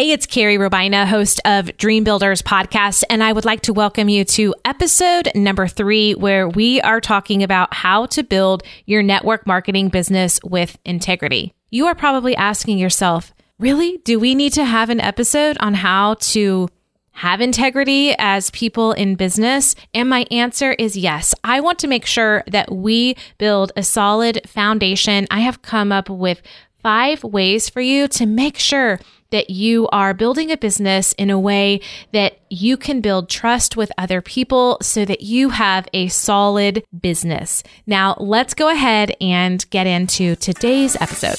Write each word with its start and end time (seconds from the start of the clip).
Hey, 0.00 0.12
it's 0.12 0.24
Carrie 0.24 0.56
Robaina, 0.56 1.06
host 1.06 1.42
of 1.44 1.76
Dream 1.76 2.04
Builders 2.04 2.40
podcast, 2.40 3.04
and 3.10 3.22
I 3.22 3.34
would 3.34 3.44
like 3.44 3.60
to 3.64 3.74
welcome 3.74 4.08
you 4.08 4.24
to 4.24 4.54
episode 4.64 5.30
number 5.34 5.68
three, 5.68 6.14
where 6.14 6.48
we 6.48 6.80
are 6.80 7.02
talking 7.02 7.42
about 7.42 7.74
how 7.74 8.06
to 8.06 8.22
build 8.22 8.62
your 8.86 9.02
network 9.02 9.46
marketing 9.46 9.90
business 9.90 10.40
with 10.42 10.78
integrity. 10.86 11.52
You 11.68 11.84
are 11.84 11.94
probably 11.94 12.34
asking 12.34 12.78
yourself, 12.78 13.34
really? 13.58 13.98
Do 13.98 14.18
we 14.18 14.34
need 14.34 14.54
to 14.54 14.64
have 14.64 14.88
an 14.88 15.02
episode 15.02 15.58
on 15.60 15.74
how 15.74 16.14
to 16.14 16.70
have 17.10 17.42
integrity 17.42 18.14
as 18.18 18.50
people 18.52 18.92
in 18.92 19.16
business? 19.16 19.74
And 19.92 20.08
my 20.08 20.24
answer 20.30 20.72
is 20.72 20.96
yes. 20.96 21.34
I 21.44 21.60
want 21.60 21.78
to 21.80 21.88
make 21.88 22.06
sure 22.06 22.42
that 22.46 22.72
we 22.72 23.16
build 23.36 23.70
a 23.76 23.82
solid 23.82 24.48
foundation. 24.48 25.26
I 25.30 25.40
have 25.40 25.60
come 25.60 25.92
up 25.92 26.08
with 26.08 26.40
five 26.82 27.22
ways 27.22 27.68
for 27.68 27.82
you 27.82 28.08
to 28.08 28.24
make 28.24 28.56
sure 28.56 28.98
that 29.30 29.50
you 29.50 29.88
are 29.88 30.14
building 30.14 30.50
a 30.50 30.56
business 30.56 31.12
in 31.14 31.30
a 31.30 31.38
way 31.38 31.80
that 32.12 32.38
you 32.48 32.76
can 32.76 33.00
build 33.00 33.28
trust 33.28 33.76
with 33.76 33.92
other 33.96 34.20
people 34.20 34.78
so 34.82 35.04
that 35.04 35.22
you 35.22 35.50
have 35.50 35.88
a 35.92 36.08
solid 36.08 36.84
business. 37.00 37.62
Now, 37.86 38.16
let's 38.18 38.54
go 38.54 38.68
ahead 38.68 39.16
and 39.20 39.68
get 39.70 39.86
into 39.86 40.36
today's 40.36 40.96
episode. 40.96 41.38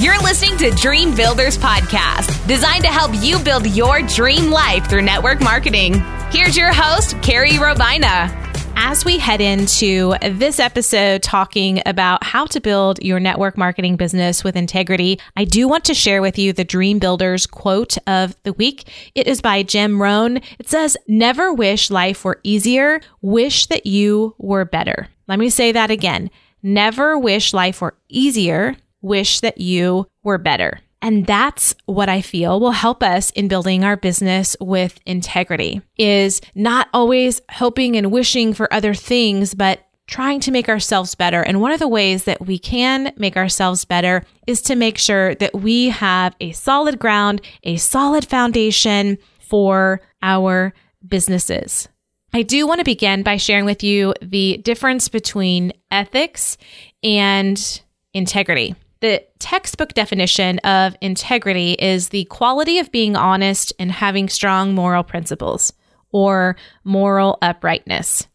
You're 0.00 0.20
listening 0.22 0.56
to 0.58 0.70
Dream 0.70 1.14
Builders 1.14 1.58
Podcast, 1.58 2.46
designed 2.46 2.84
to 2.84 2.90
help 2.90 3.12
you 3.14 3.38
build 3.40 3.66
your 3.66 4.02
dream 4.02 4.50
life 4.50 4.88
through 4.88 5.02
network 5.02 5.40
marketing. 5.40 6.02
Here's 6.30 6.56
your 6.56 6.72
host, 6.72 7.20
Carrie 7.22 7.52
Robaina 7.52 8.47
as 8.80 9.04
we 9.04 9.18
head 9.18 9.40
into 9.40 10.14
this 10.22 10.60
episode 10.60 11.20
talking 11.20 11.82
about 11.84 12.22
how 12.22 12.46
to 12.46 12.60
build 12.60 13.02
your 13.02 13.18
network 13.18 13.58
marketing 13.58 13.96
business 13.96 14.44
with 14.44 14.54
integrity, 14.54 15.18
I 15.36 15.44
do 15.44 15.66
want 15.66 15.84
to 15.86 15.94
share 15.94 16.22
with 16.22 16.38
you 16.38 16.52
the 16.52 16.64
Dream 16.64 17.00
Builders 17.00 17.44
quote 17.44 17.98
of 18.06 18.40
the 18.44 18.52
week. 18.52 18.88
It 19.16 19.26
is 19.26 19.40
by 19.40 19.64
Jim 19.64 20.00
Rohn. 20.00 20.36
It 20.60 20.68
says, 20.68 20.96
Never 21.08 21.52
wish 21.52 21.90
life 21.90 22.24
were 22.24 22.38
easier, 22.44 23.00
wish 23.20 23.66
that 23.66 23.84
you 23.84 24.36
were 24.38 24.64
better. 24.64 25.08
Let 25.26 25.40
me 25.40 25.50
say 25.50 25.72
that 25.72 25.90
again. 25.90 26.30
Never 26.62 27.18
wish 27.18 27.52
life 27.52 27.80
were 27.80 27.96
easier, 28.08 28.76
wish 29.02 29.40
that 29.40 29.58
you 29.58 30.06
were 30.22 30.38
better. 30.38 30.78
And 31.00 31.26
that's 31.26 31.74
what 31.86 32.08
I 32.08 32.20
feel 32.22 32.58
will 32.58 32.72
help 32.72 33.02
us 33.02 33.30
in 33.30 33.48
building 33.48 33.84
our 33.84 33.96
business 33.96 34.56
with 34.60 34.98
integrity 35.06 35.80
is 35.96 36.40
not 36.54 36.88
always 36.92 37.40
hoping 37.50 37.96
and 37.96 38.10
wishing 38.10 38.52
for 38.52 38.72
other 38.72 38.94
things, 38.94 39.54
but 39.54 39.84
trying 40.08 40.40
to 40.40 40.50
make 40.50 40.68
ourselves 40.68 41.14
better. 41.14 41.42
And 41.42 41.60
one 41.60 41.70
of 41.70 41.78
the 41.78 41.86
ways 41.86 42.24
that 42.24 42.44
we 42.44 42.58
can 42.58 43.12
make 43.16 43.36
ourselves 43.36 43.84
better 43.84 44.24
is 44.46 44.62
to 44.62 44.74
make 44.74 44.98
sure 44.98 45.34
that 45.36 45.54
we 45.54 45.90
have 45.90 46.34
a 46.40 46.52
solid 46.52 46.98
ground, 46.98 47.42
a 47.62 47.76
solid 47.76 48.26
foundation 48.26 49.18
for 49.38 50.00
our 50.22 50.72
businesses. 51.06 51.88
I 52.32 52.42
do 52.42 52.66
want 52.66 52.80
to 52.80 52.84
begin 52.84 53.22
by 53.22 53.36
sharing 53.36 53.64
with 53.64 53.82
you 53.82 54.14
the 54.20 54.58
difference 54.58 55.08
between 55.08 55.72
ethics 55.90 56.58
and 57.02 57.82
integrity. 58.12 58.74
The 59.00 59.24
textbook 59.38 59.94
definition 59.94 60.58
of 60.60 60.96
integrity 61.00 61.72
is 61.74 62.08
the 62.08 62.24
quality 62.24 62.78
of 62.78 62.90
being 62.90 63.14
honest 63.14 63.72
and 63.78 63.92
having 63.92 64.28
strong 64.28 64.74
moral 64.74 65.04
principles 65.04 65.72
or 66.10 66.56
moral 66.82 67.38
uprightness. 67.40 68.26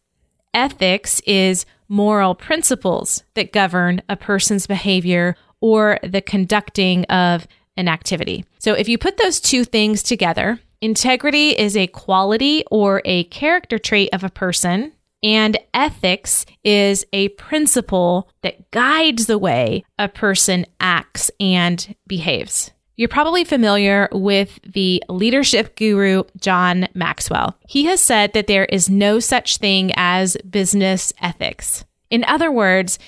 Ethics 0.54 1.20
is 1.26 1.66
moral 1.88 2.34
principles 2.34 3.24
that 3.34 3.52
govern 3.52 4.00
a 4.08 4.16
person's 4.16 4.66
behavior 4.66 5.36
or 5.60 5.98
the 6.02 6.22
conducting 6.22 7.04
of 7.06 7.46
an 7.76 7.88
activity. 7.88 8.44
So 8.58 8.72
if 8.72 8.88
you 8.88 8.96
put 8.96 9.18
those 9.18 9.40
two 9.40 9.64
things 9.64 10.02
together, 10.02 10.60
integrity 10.80 11.50
is 11.50 11.76
a 11.76 11.88
quality 11.88 12.64
or 12.70 13.02
a 13.04 13.24
character 13.24 13.78
trait 13.78 14.10
of 14.12 14.24
a 14.24 14.30
person 14.30 14.92
and 15.24 15.56
ethics 15.72 16.44
is 16.62 17.04
a 17.14 17.30
principle 17.30 18.30
that 18.42 18.70
guides 18.70 19.24
the 19.26 19.38
way 19.38 19.82
a 19.98 20.06
person 20.06 20.66
acts 20.78 21.30
and 21.40 21.96
behaves. 22.06 22.70
You're 22.96 23.08
probably 23.08 23.42
familiar 23.42 24.08
with 24.12 24.60
the 24.62 25.02
leadership 25.08 25.76
guru, 25.76 26.24
John 26.36 26.88
Maxwell. 26.94 27.58
He 27.66 27.86
has 27.86 28.00
said 28.00 28.34
that 28.34 28.46
there 28.46 28.66
is 28.66 28.88
no 28.88 29.18
such 29.18 29.56
thing 29.56 29.90
as 29.96 30.36
business 30.48 31.12
ethics. 31.20 31.84
In 32.10 32.22
other 32.24 32.52
words, 32.52 32.98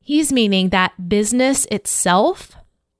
he's 0.00 0.32
meaning 0.32 0.70
that 0.70 1.08
business 1.08 1.66
itself 1.70 2.56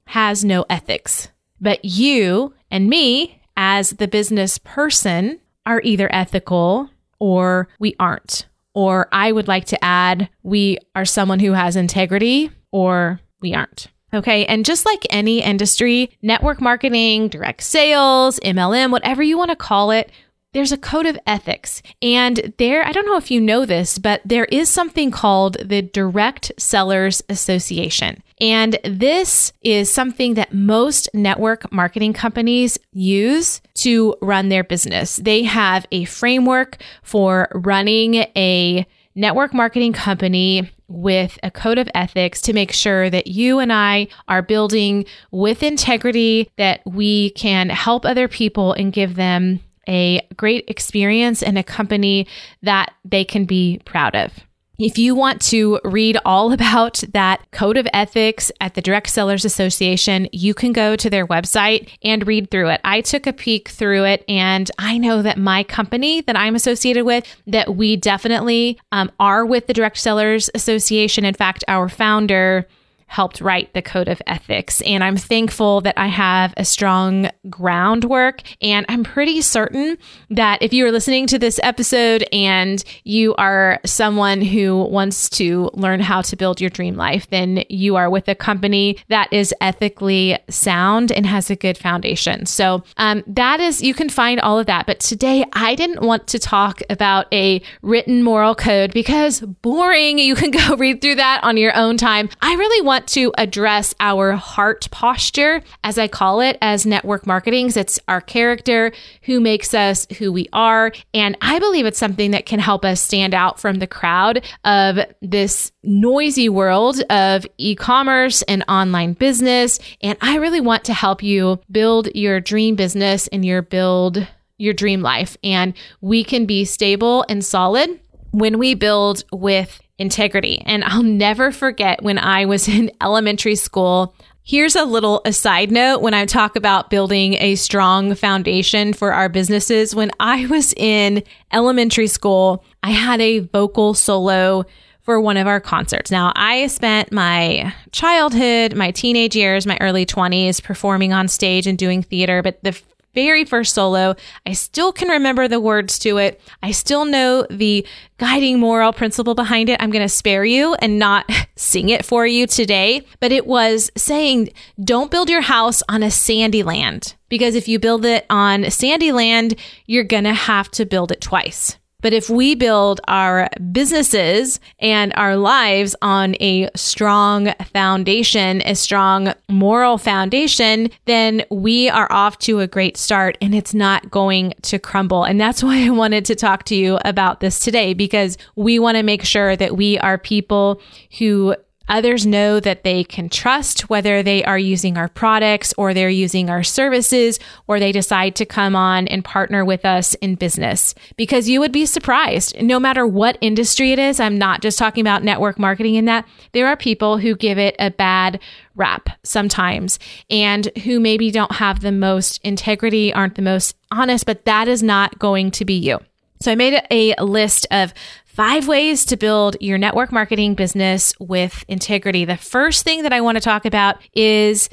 has 0.09 0.45
no 0.45 0.65
ethics. 0.71 1.29
But 1.61 1.85
you 1.85 2.55
and 2.71 2.89
me, 2.89 3.41
as 3.57 3.93
the 3.93 4.07
business 4.07 4.59
person, 4.59 5.41
are 5.67 5.81
either 5.83 6.09
ethical 6.15 6.91
or 7.19 7.69
we 7.81 7.97
aren't. 7.99 8.47
Or 8.79 9.09
I 9.11 9.33
would 9.33 9.49
like 9.49 9.65
to 9.65 9.85
add, 9.85 10.29
we 10.45 10.79
are 10.95 11.05
someone 11.05 11.41
who 11.41 11.53
has 11.53 11.75
integrity 11.75 12.53
or 12.71 13.19
we 13.41 13.53
aren't. 13.53 13.89
Okay. 14.15 14.47
And 14.47 14.65
just 14.65 14.87
like 14.87 15.05
any 15.11 15.43
industry, 15.43 16.17
network 16.23 16.61
marketing, 16.61 17.27
direct 17.27 17.65
sales, 17.65 18.39
MLM, 18.39 18.93
whatever 18.93 19.21
you 19.21 19.37
want 19.37 19.51
to 19.51 19.57
call 19.57 19.91
it, 19.91 20.13
there's 20.59 20.73
a 20.73 20.77
code 20.77 21.07
of 21.07 21.17
ethics. 21.25 21.85
And 22.03 22.53
there, 22.59 22.85
I 22.85 22.91
don't 22.91 23.07
know 23.07 23.17
if 23.17 23.31
you 23.31 23.41
know 23.41 23.65
this, 23.65 23.97
but 23.97 24.21
there 24.25 24.47
is 24.47 24.69
something 24.69 25.13
called 25.13 25.57
the 25.65 25.83
Direct 25.83 26.51
Sellers 26.59 27.23
Association. 27.29 28.25
And 28.41 28.77
this 28.83 29.53
is 29.63 29.89
something 29.89 30.35
that 30.35 30.53
most 30.53 31.09
network 31.15 31.73
marketing 31.73 32.13
companies 32.13 32.77
use 32.93 33.61
to 33.75 34.17
run 34.21 34.49
their 34.49 34.65
business. 34.65 35.19
They 35.19 35.45
have 35.45 35.87
a 35.93 36.07
framework 36.07 36.79
for 37.05 37.49
running 37.55 38.15
a 38.15 38.85
network 39.15 39.55
marketing 39.55 39.93
company 39.93 40.73
with 40.89 41.39
a 41.45 41.53
code 41.53 41.79
of 41.79 41.89
ethics 41.95 42.41
to 42.41 42.53
make 42.53 42.73
sure 42.73 43.09
that 43.11 43.29
you 43.29 43.61
and 43.61 43.73
I 43.73 44.09
are 44.27 44.43
building 44.43 45.05
with 45.31 45.63
integrity, 45.63 46.51
that 46.57 46.81
we 46.85 47.31
can 47.31 47.69
help 47.69 48.05
other 48.05 48.27
people 48.27 48.73
and 48.73 48.93
give 48.93 49.15
them 49.15 49.61
a 49.89 50.27
great 50.37 50.65
experience 50.69 51.43
and 51.43 51.59
a 51.59 51.63
company 51.63 52.27
that 52.63 52.93
they 53.05 53.25
can 53.25 53.45
be 53.45 53.81
proud 53.85 54.15
of. 54.15 54.33
If 54.79 54.97
you 54.97 55.17
want 55.17 55.43
to 55.47 55.81
read 55.83 56.19
all 56.25 56.53
about 56.59 57.03
that 57.13 57.51
code 57.51 57.77
of 57.77 57.89
ethics 57.93 58.53
at 58.61 58.75
the 58.75 58.81
Direct 58.81 59.09
Sellers 59.09 59.45
Association, 59.45 60.29
you 60.33 60.55
can 60.55 60.73
go 60.73 60.95
to 60.95 61.11
their 61.11 61.27
website 61.27 61.89
and 62.05 62.27
read 62.27 62.49
through 62.51 62.69
it. 62.69 62.81
I 62.85 63.01
took 63.01 63.27
a 63.27 63.33
peek 63.33 63.71
through 63.71 64.05
it 64.05 64.25
and 64.29 64.71
I 64.79 64.99
know 64.99 65.21
that 65.23 65.37
my 65.37 65.65
company 65.65 66.21
that 66.23 66.39
I'm 66.39 66.55
associated 66.55 67.05
with, 67.05 67.25
that 67.49 67.75
we 67.75 67.97
definitely 67.97 68.79
um, 68.93 69.11
are 69.19 69.45
with 69.45 69.67
the 69.67 69.75
Direct 69.75 69.99
Sellers 69.99 70.49
Association. 70.55 71.25
In 71.25 71.35
fact, 71.35 71.65
our 71.67 71.89
founder, 71.89 72.69
helped 73.09 73.41
write 73.41 73.75
the 73.75 73.83
code 73.83 74.09
of 74.09 74.23
ethics. 74.27 74.81
And 74.83 75.03
I'm 75.03 75.17
thankful 75.17 75.81
that 75.81 75.99
I 75.99 76.07
have 76.07 76.55
a 76.57 76.65
strong 76.65 77.31
groundwork. 77.51 78.43
And 78.63 78.87
I'm 78.89 79.03
pretty 79.03 79.41
certain 79.41 79.99
that 80.31 80.63
if 80.63 80.73
you 80.73 80.87
are 80.87 80.93
listening 80.93 81.27
to 81.29 81.39
this 81.39 81.59
episode 81.63 82.25
and 82.33 82.83
you 83.05 83.35
are 83.35 83.81
someone 83.85 84.41
who 84.41 84.85
wants 84.85 85.29
to 85.31 85.71
learn 85.75 86.01
how 86.01 86.23
to 86.23 86.37
build 86.37 86.61
your 86.61 86.71
dream 86.71 86.97
life, 86.97 87.29
then 87.31 87.65
you 87.69 87.97
are 87.97 88.11
with 88.11 88.29
a 88.29 88.35
company 88.35 88.99
that 89.09 89.33
is 89.33 89.55
ethically 89.61 90.39
sound 90.49 91.11
and 91.11 91.27
has 91.27 91.51
a 91.51 91.57
good 91.57 91.79
foundation. 91.79 92.47
So 92.47 92.85
um, 92.99 93.25
that 93.27 93.61
is, 93.61 93.83
you 93.83 93.95
can 93.95 94.09
find 94.09 94.41
all 94.41 94.59
of 94.59 94.67
that. 94.67 94.87
But 94.87 95.01
today 95.01 95.45
I 95.55 95.75
didn't 95.75 96.03
want 96.03 96.27
to 96.29 96.39
talk 96.39 96.83
about 96.91 97.27
a 97.33 97.63
written 97.83 98.23
moral 98.23 98.55
code 98.55 98.93
because 98.93 99.41
boring. 99.41 100.19
You 100.19 100.35
can 100.35 100.51
go 100.69 100.77
read 100.77 101.01
through 101.01 101.17
that 101.17 101.43
on 101.43 101.57
your 101.57 101.75
own 101.75 101.97
time. 101.97 102.29
I 102.41 102.55
really 102.55 102.85
want 102.85 102.98
want 102.99 103.07
to 103.07 103.33
address 103.39 103.95
our 104.01 104.33
heart 104.33 104.89
posture, 104.91 105.63
as 105.85 105.99
I 105.99 106.09
call 106.09 106.41
it, 106.41 106.59
as 106.61 106.85
network 106.85 107.29
marketing. 107.29 107.71
It's 107.77 108.01
our 108.09 108.21
character 108.21 108.91
who 109.23 109.39
makes 109.39 109.73
us 109.73 110.05
who 110.19 110.33
we 110.33 110.49
are. 110.53 110.91
And 111.15 111.39
I 111.41 111.61
believe 111.61 111.87
it's 111.87 111.99
something 111.99 112.33
that 112.33 112.45
can 112.45 112.59
help 112.59 112.85
us 112.85 113.01
stand 113.01 113.35
out 113.35 113.61
from 113.61 113.77
the 113.77 113.87
crowd 113.87 114.45
of 114.65 114.99
this 115.23 115.71
noisy 115.85 116.49
world 116.49 117.01
of 117.09 117.47
e 117.57 117.77
commerce 117.77 118.43
and 118.43 118.65
online 118.69 119.13
business. 119.13 119.79
And 120.03 120.19
I 120.21 120.39
really 120.39 120.61
want 120.61 120.83
to 120.87 120.93
help 120.93 121.23
you 121.23 121.61
build 121.71 122.09
your 122.17 122.41
dream 122.41 122.75
business 122.75 123.29
and 123.29 123.45
your 123.45 123.63
build 123.63 124.27
your 124.57 124.75
dream 124.75 125.03
life. 125.03 125.37
And 125.45 125.73
we 126.01 126.25
can 126.25 126.47
be 126.47 126.65
stable 126.65 127.25
and 127.29 127.45
solid 127.45 128.01
when 128.33 128.59
we 128.59 128.75
build 128.75 129.23
with 129.31 129.81
integrity. 129.99 130.63
And 130.65 130.85
I'll 130.85 131.03
never 131.03 131.53
forget 131.53 132.03
when 132.03 132.19
I 132.19 132.47
was 132.47 132.69
in 132.69 132.91
elementary 133.01 133.57
school. 133.57 134.15
Here's 134.43 134.77
a 134.77 134.85
little 134.85 135.21
aside 135.27 135.71
note 135.71 136.01
when 136.01 136.15
I 136.15 136.25
talk 136.25 136.57
about 136.57 136.89
building 136.89 137.35
a 137.35 137.55
strong 137.57 138.15
foundation 138.15 138.95
for 138.95 139.13
our 139.13 139.29
businesses. 139.29 139.95
When 139.95 140.11
I 140.19 140.47
was 140.47 140.73
in 140.75 141.23
elementary 141.53 142.07
school, 142.07 142.65
I 142.83 142.93
had 142.93 143.21
a 143.21 143.41
vocal 143.41 143.93
solo 143.93 144.65
for 145.03 145.21
one 145.21 145.37
of 145.37 145.47
our 145.47 145.61
concerts. 145.61 146.11
Now, 146.11 146.33
I 146.35 146.67
spent 146.67 147.13
my 147.13 147.75
childhood, 147.93 148.75
my 148.75 148.91
teenage 148.91 149.35
years, 149.35 149.67
my 149.67 149.79
early 149.81 150.05
20s 150.07 150.63
performing 150.63 151.13
on 151.13 151.29
stage 151.29 151.67
and 151.67 151.79
doing 151.79 152.03
theater, 152.03 152.43
but 152.43 152.63
the 152.63 152.79
very 153.19 153.45
first 153.45 153.75
solo. 153.75 154.15
I 154.47 154.53
still 154.53 154.93
can 154.93 155.09
remember 155.09 155.49
the 155.49 155.59
words 155.59 155.99
to 156.01 156.19
it. 156.19 156.41
I 156.63 156.71
still 156.71 157.05
know 157.05 157.45
the 157.51 157.85
guiding 158.19 158.61
moral 158.61 158.93
principle 158.93 159.35
behind 159.35 159.69
it. 159.69 159.83
I'm 159.83 159.91
going 159.91 160.05
to 160.05 160.09
spare 160.09 160.45
you 160.45 160.75
and 160.75 161.01
not 161.01 161.29
sing 161.57 161.89
it 161.89 162.05
for 162.05 162.27
you 162.27 162.47
today. 162.47 163.05
But 163.19 163.33
it 163.33 163.45
was 163.45 163.91
saying, 163.97 164.51
don't 164.83 165.11
build 165.11 165.31
your 165.31 165.41
house 165.41 165.83
on 165.89 166.05
a 166.05 166.13
sandy 166.13 166.63
land 166.63 167.17
because 167.29 167.57
if 167.57 167.67
you 167.67 167.81
build 167.81 168.05
it 168.05 168.25
on 168.31 168.71
sandy 168.71 169.11
land, 169.11 169.57
you're 169.87 170.05
going 170.05 170.25
to 170.25 170.35
have 170.35 170.71
to 170.73 170.87
build 170.87 171.11
it 171.11 171.21
twice. 171.21 171.78
But 172.01 172.13
if 172.13 172.31
we 172.31 172.55
build 172.55 173.01
our 173.09 173.49
businesses 173.73 174.61
and 174.79 175.13
our 175.17 175.37
lives 175.37 175.97
on 176.01 176.37
a 176.39 176.71
strong 176.77 177.53
foundation, 177.73 178.63
a 178.63 178.77
strong 178.77 179.35
moral 179.49 179.99
foundation, 179.99 180.91
then 181.07 181.45
we 181.51 181.89
are 181.89 182.07
off 182.13 182.39
to 182.41 182.61
a 182.61 182.69
great 182.69 182.97
start 182.97 183.37
and 183.43 183.53
it's 183.53 183.75
not 183.75 184.13
going 184.13 184.55
to 184.63 184.79
crumble. 184.79 185.25
And 185.25 185.41
that's 185.41 185.61
why 185.65 185.85
I 185.85 185.91
wanted 185.91 186.25
to 186.27 186.37
talk 186.37 186.63
to 186.67 186.77
you 186.77 187.01
about 187.05 187.41
this 187.41 187.59
today 187.59 187.95
because 187.95 188.39
we 188.55 188.79
want 188.79 188.97
to 188.97 189.03
make 189.03 189.25
sure 189.25 189.57
that 189.57 189.77
we 189.77 189.99
are 189.99 190.19
people 190.19 190.81
who 191.19 191.57
Others 191.89 192.27
know 192.27 192.61
that 192.61 192.85
they 192.85 193.05
can 193.05 193.29
trust 193.29 193.89
whether 193.89 194.23
they 194.23 194.45
are 194.45 194.59
using 194.59 194.99
our 194.99 195.09
products 195.09 195.73
or 195.79 195.95
they're 195.95 196.11
using 196.11 196.51
our 196.51 196.63
services 196.63 197.39
or 197.67 197.81
they 197.81 197.93
decide 197.93 198.35
to 198.37 198.47
come 198.47 198.77
on 198.77 199.09
and 199.09 199.25
partner 199.25 199.65
with 199.65 199.85
us 199.85 200.15
in 200.17 200.35
business. 200.35 200.95
Because 201.17 201.49
you 201.49 201.61
would 201.61 201.73
be 201.73 201.87
surprised, 201.87 202.61
no 202.61 202.79
matter 202.79 203.07
what 203.07 203.39
industry 203.41 203.93
it 203.93 203.99
is, 203.99 204.21
I'm 204.21 204.39
not 204.39 204.61
just 204.61 204.79
talking 204.79 205.01
about 205.01 205.25
network 205.25 205.59
marketing 205.59 205.95
in 205.95 206.05
that, 206.05 206.27
there 206.53 206.67
are 206.67 206.77
people 206.77 207.19
who 207.19 207.35
give 207.35 207.59
it 207.59 207.77
a 207.79 207.91
bad 207.91 208.41
rap 208.75 209.09
sometimes 209.23 209.99
and 210.31 210.71
who 210.85 211.01
maybe 211.01 211.31
don't 211.31 211.53
have 211.53 211.81
the 211.81 211.93
most 211.93 212.41
integrity, 212.45 213.13
aren't 213.13 213.35
the 213.35 213.43
most 213.43 213.77
honest, 213.91 214.27
but 214.27 214.45
that 214.45 214.69
is 214.69 214.83
not 214.83 215.19
going 215.19 215.51
to 215.51 215.65
be 215.65 215.75
you. 215.75 215.99
So 216.41 216.53
I 216.53 216.55
made 216.55 216.81
a 216.91 217.15
list 217.21 217.67
of 217.71 217.93
five 218.39 218.69
ways 218.69 219.05
to 219.05 219.17
build 219.17 219.57
your 219.59 219.79
network 219.79 220.13
marketing 220.13 220.55
business 220.55 221.13
with 221.19 221.65
integrity. 221.67 222.25
The 222.25 222.37
first 222.37 222.85
thing 222.85 223.03
that 223.03 223.13
I 223.13 223.21
want 223.21 223.37
to 223.37 223.41
talk 223.41 223.65
about 223.65 223.97
is 224.15 224.69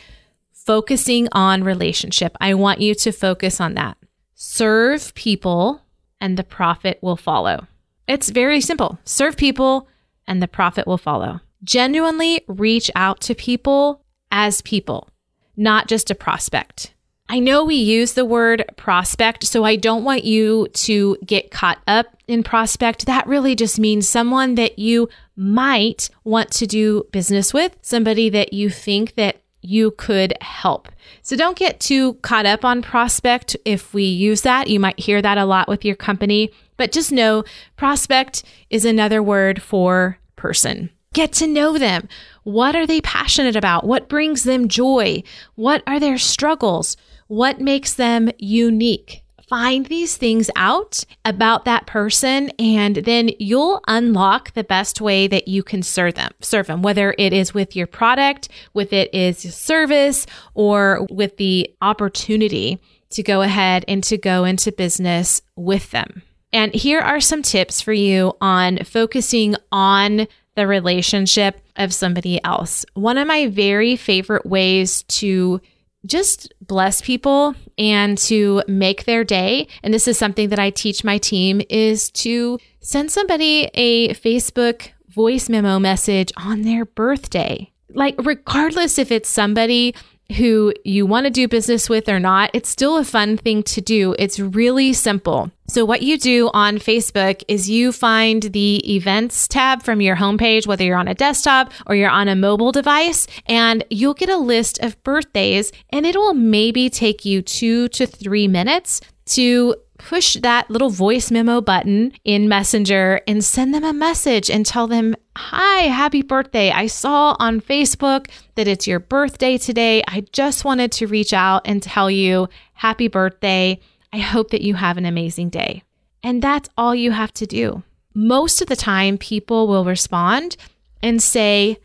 focusing 0.52 1.28
on 1.32 1.64
relationship. 1.64 2.38
I 2.40 2.54
want 2.54 2.80
you 2.80 2.94
to 2.94 3.12
focus 3.12 3.60
on 3.60 3.74
that. 3.74 3.98
Serve 4.36 5.16
people 5.16 5.82
and 6.22 6.38
the 6.38 6.44
profit 6.44 7.00
will 7.02 7.18
follow. 7.18 7.66
It's 8.08 8.30
very 8.30 8.62
simple. 8.62 9.00
Serve 9.04 9.36
people 9.36 9.88
and 10.28 10.44
the 10.44 10.48
profit 10.48 10.86
will 10.86 11.00
follow. 11.00 11.42
Genuinely 11.64 12.46
reach 12.48 12.92
out 12.94 13.20
to 13.22 13.34
people 13.34 14.06
as 14.32 14.62
people, 14.62 15.10
not 15.58 15.88
just 15.88 16.12
a 16.12 16.16
prospect. 16.16 16.94
I 17.28 17.40
know 17.40 17.66
we 17.66 17.76
use 17.76 18.14
the 18.14 18.26
word 18.26 18.64
prospect, 18.78 19.46
so 19.46 19.64
I 19.64 19.78
don't 19.78 20.04
want 20.04 20.26
you 20.26 20.68
to 20.74 21.18
get 21.26 21.50
caught 21.50 21.80
up 21.88 22.06
in 22.28 22.44
prospect. 22.44 23.08
That 23.08 23.26
really 23.26 23.56
just 23.56 23.80
means 23.80 24.08
someone 24.08 24.56
that 24.56 24.78
you 24.78 25.10
might 25.36 26.10
want 26.24 26.52
to 26.52 26.68
do 26.68 27.08
business 27.12 27.52
with, 27.52 27.76
somebody 27.82 28.30
that 28.30 28.54
you 28.54 28.70
think 28.70 29.16
that 29.16 29.42
you 29.62 29.92
could 29.92 30.36
help. 30.42 30.90
So 31.24 31.36
don't 31.36 31.58
get 31.58 31.80
too 31.80 32.14
caught 32.16 32.46
up 32.46 32.64
on 32.64 32.84
prospect 32.84 33.58
if 33.66 33.94
we 33.94 34.04
use 34.04 34.42
that. 34.42 34.68
You 34.68 34.80
might 34.80 35.00
hear 35.00 35.22
that 35.22 35.40
a 35.40 35.46
lot 35.46 35.68
with 35.68 35.84
your 35.84 35.96
company, 35.96 36.52
but 36.78 36.92
just 36.92 37.12
know 37.12 37.44
prospect 37.76 38.44
is 38.70 38.86
another 38.86 39.24
word 39.24 39.64
for 39.64 40.20
person. 40.36 40.92
Get 41.14 41.32
to 41.34 41.48
know 41.48 41.78
them. 41.78 42.08
What 42.44 42.76
are 42.76 42.86
they 42.86 43.02
passionate 43.02 43.56
about? 43.56 43.86
What 43.86 44.10
brings 44.10 44.44
them 44.44 44.68
joy? 44.68 45.24
What 45.56 45.82
are 45.88 46.00
their 46.00 46.18
struggles? 46.18 46.98
What 47.28 47.60
makes 47.60 47.94
them 47.94 48.30
unique? 48.38 49.24
Find 49.48 49.86
these 49.86 50.18
things 50.18 50.50
out 50.56 51.04
about 51.24 51.66
that 51.66 51.86
person, 51.86 52.50
and 52.58 52.96
then 52.96 53.30
you'll 53.38 53.82
unlock 53.88 54.54
the 54.54 54.64
best 54.64 55.02
way 55.02 55.28
that 55.28 55.48
you 55.48 55.62
can 55.62 55.84
serve 55.84 56.16
them. 56.16 56.32
Serve 56.42 56.68
them, 56.68 56.82
whether 56.82 57.14
it 57.20 57.32
is 57.32 57.54
with 57.54 57.76
your 57.76 57.86
product, 57.86 58.50
with 58.74 58.92
it 58.92 59.14
is 59.14 59.46
a 59.46 59.52
service, 59.52 60.26
or 60.56 61.06
with 61.12 61.38
the 61.38 61.70
opportunity 61.82 62.82
to 63.12 63.22
go 63.22 63.44
ahead 63.44 63.86
and 63.88 64.04
to 64.06 64.18
go 64.18 64.46
into 64.46 64.72
business 64.72 65.44
with 65.56 65.92
them. 65.92 66.24
And 66.52 66.74
here 66.74 67.00
are 67.00 67.22
some 67.22 67.44
tips 67.44 67.82
for 67.82 67.94
you 67.94 68.34
on 68.42 68.80
focusing 68.84 69.56
on 69.72 70.28
the 70.56 70.66
relationship 70.66 71.62
of 71.76 71.94
somebody 71.94 72.44
else. 72.44 72.86
One 72.94 73.18
of 73.18 73.28
my 73.28 73.48
very 73.48 73.96
favorite 73.96 74.46
ways 74.46 75.04
to 75.04 75.62
just 76.06 76.54
bless 76.62 77.02
people 77.02 77.56
and 77.78 78.18
to 78.20 78.62
make 78.68 79.06
their 79.06 79.24
day. 79.24 79.68
And 79.84 79.94
this 79.94 80.08
is 80.08 80.18
something 80.18 80.50
that 80.50 80.60
I 80.60 80.70
teach 80.70 81.04
my 81.04 81.18
team 81.18 81.62
is 81.70 82.10
to 82.12 82.60
send 82.80 83.12
somebody 83.12 83.70
a 83.74 84.14
Facebook 84.14 84.90
voice 85.10 85.50
memo 85.50 85.80
message 85.80 86.32
on 86.38 86.64
their 86.64 86.86
birthday. 86.86 87.72
Like, 87.90 88.16
regardless 88.20 88.98
if 88.98 89.12
it's 89.12 89.30
somebody 89.30 89.96
who 90.38 90.74
you 90.84 91.06
want 91.06 91.26
to 91.26 91.30
do 91.30 91.48
business 91.48 91.90
with 91.90 92.10
or 92.10 92.20
not, 92.20 92.50
it's 92.54 92.70
still 92.70 92.98
a 92.98 93.04
fun 93.04 93.38
thing 93.38 93.64
to 93.64 93.82
do. 93.82 94.16
It's 94.18 94.40
really 94.40 94.94
simple. 94.94 95.52
So, 95.68 95.84
what 95.84 96.04
you 96.04 96.18
do 96.18 96.50
on 96.54 96.78
Facebook 96.78 97.44
is 97.48 97.70
you 97.70 97.92
find 97.92 98.44
the 98.44 98.96
events 98.96 99.48
tab 99.48 99.84
from 99.84 100.02
your 100.02 100.16
homepage, 100.16 100.68
whether 100.68 100.84
you're 100.84 100.98
on 100.98 101.08
a 101.08 101.16
desktop 101.16 101.72
or 101.88 101.96
you're 101.96 102.10
on 102.10 102.28
a 102.28 102.36
mobile 102.36 102.72
device, 102.72 103.28
and 103.48 103.84
you'll 103.90 104.14
get 104.14 104.30
a 104.30 104.38
list 104.38 104.80
of 104.84 105.02
birthdays, 105.04 105.72
and 105.90 106.06
it 106.06 106.16
will 106.16 106.34
maybe 106.34 106.90
take 106.90 107.26
you 107.26 107.42
two 107.42 107.88
to 107.90 108.06
three 108.06 108.48
minutes 108.48 109.02
to 109.26 109.76
push 109.98 110.36
that 110.42 110.70
little 110.70 110.90
voice 110.90 111.32
memo 111.32 111.62
button 111.62 112.14
in 112.24 112.50
Messenger 112.50 113.22
and 113.28 113.44
send 113.44 113.74
them 113.74 113.84
a 113.84 113.94
message 113.94 114.50
and 114.50 114.66
tell 114.66 114.88
them, 114.88 115.16
Hi, 115.38 115.88
happy 115.88 116.22
birthday. 116.22 116.72
I 116.72 116.88
saw 116.88 117.36
on 117.40 117.60
Facebook 117.62 118.30
that 118.56 118.68
it's 118.68 118.88
your 118.88 119.00
birthday 119.00 119.58
today. 119.58 120.04
I 120.08 120.26
just 120.32 120.64
wanted 120.64 120.92
to 120.94 121.08
reach 121.08 121.34
out 121.34 121.64
and 121.66 121.84
tell 121.84 122.10
you 122.10 122.48
happy 122.74 123.08
birthday. 123.08 123.80
I 124.14 124.20
hope 124.20 124.52
that 124.52 124.62
you 124.62 124.76
have 124.76 124.98
an 124.98 125.06
amazing 125.06 125.50
day. 125.50 125.84
And 126.24 126.42
that's 126.42 126.70
all 126.78 126.96
you 126.96 127.12
have 127.12 127.34
to 127.34 127.46
do. 127.46 127.84
Most 128.14 128.62
of 128.62 128.68
the 128.68 128.76
time, 128.78 129.18
people 129.18 129.68
will 129.68 129.84
respond 129.84 130.56
and 131.04 131.22
say, 131.22 131.78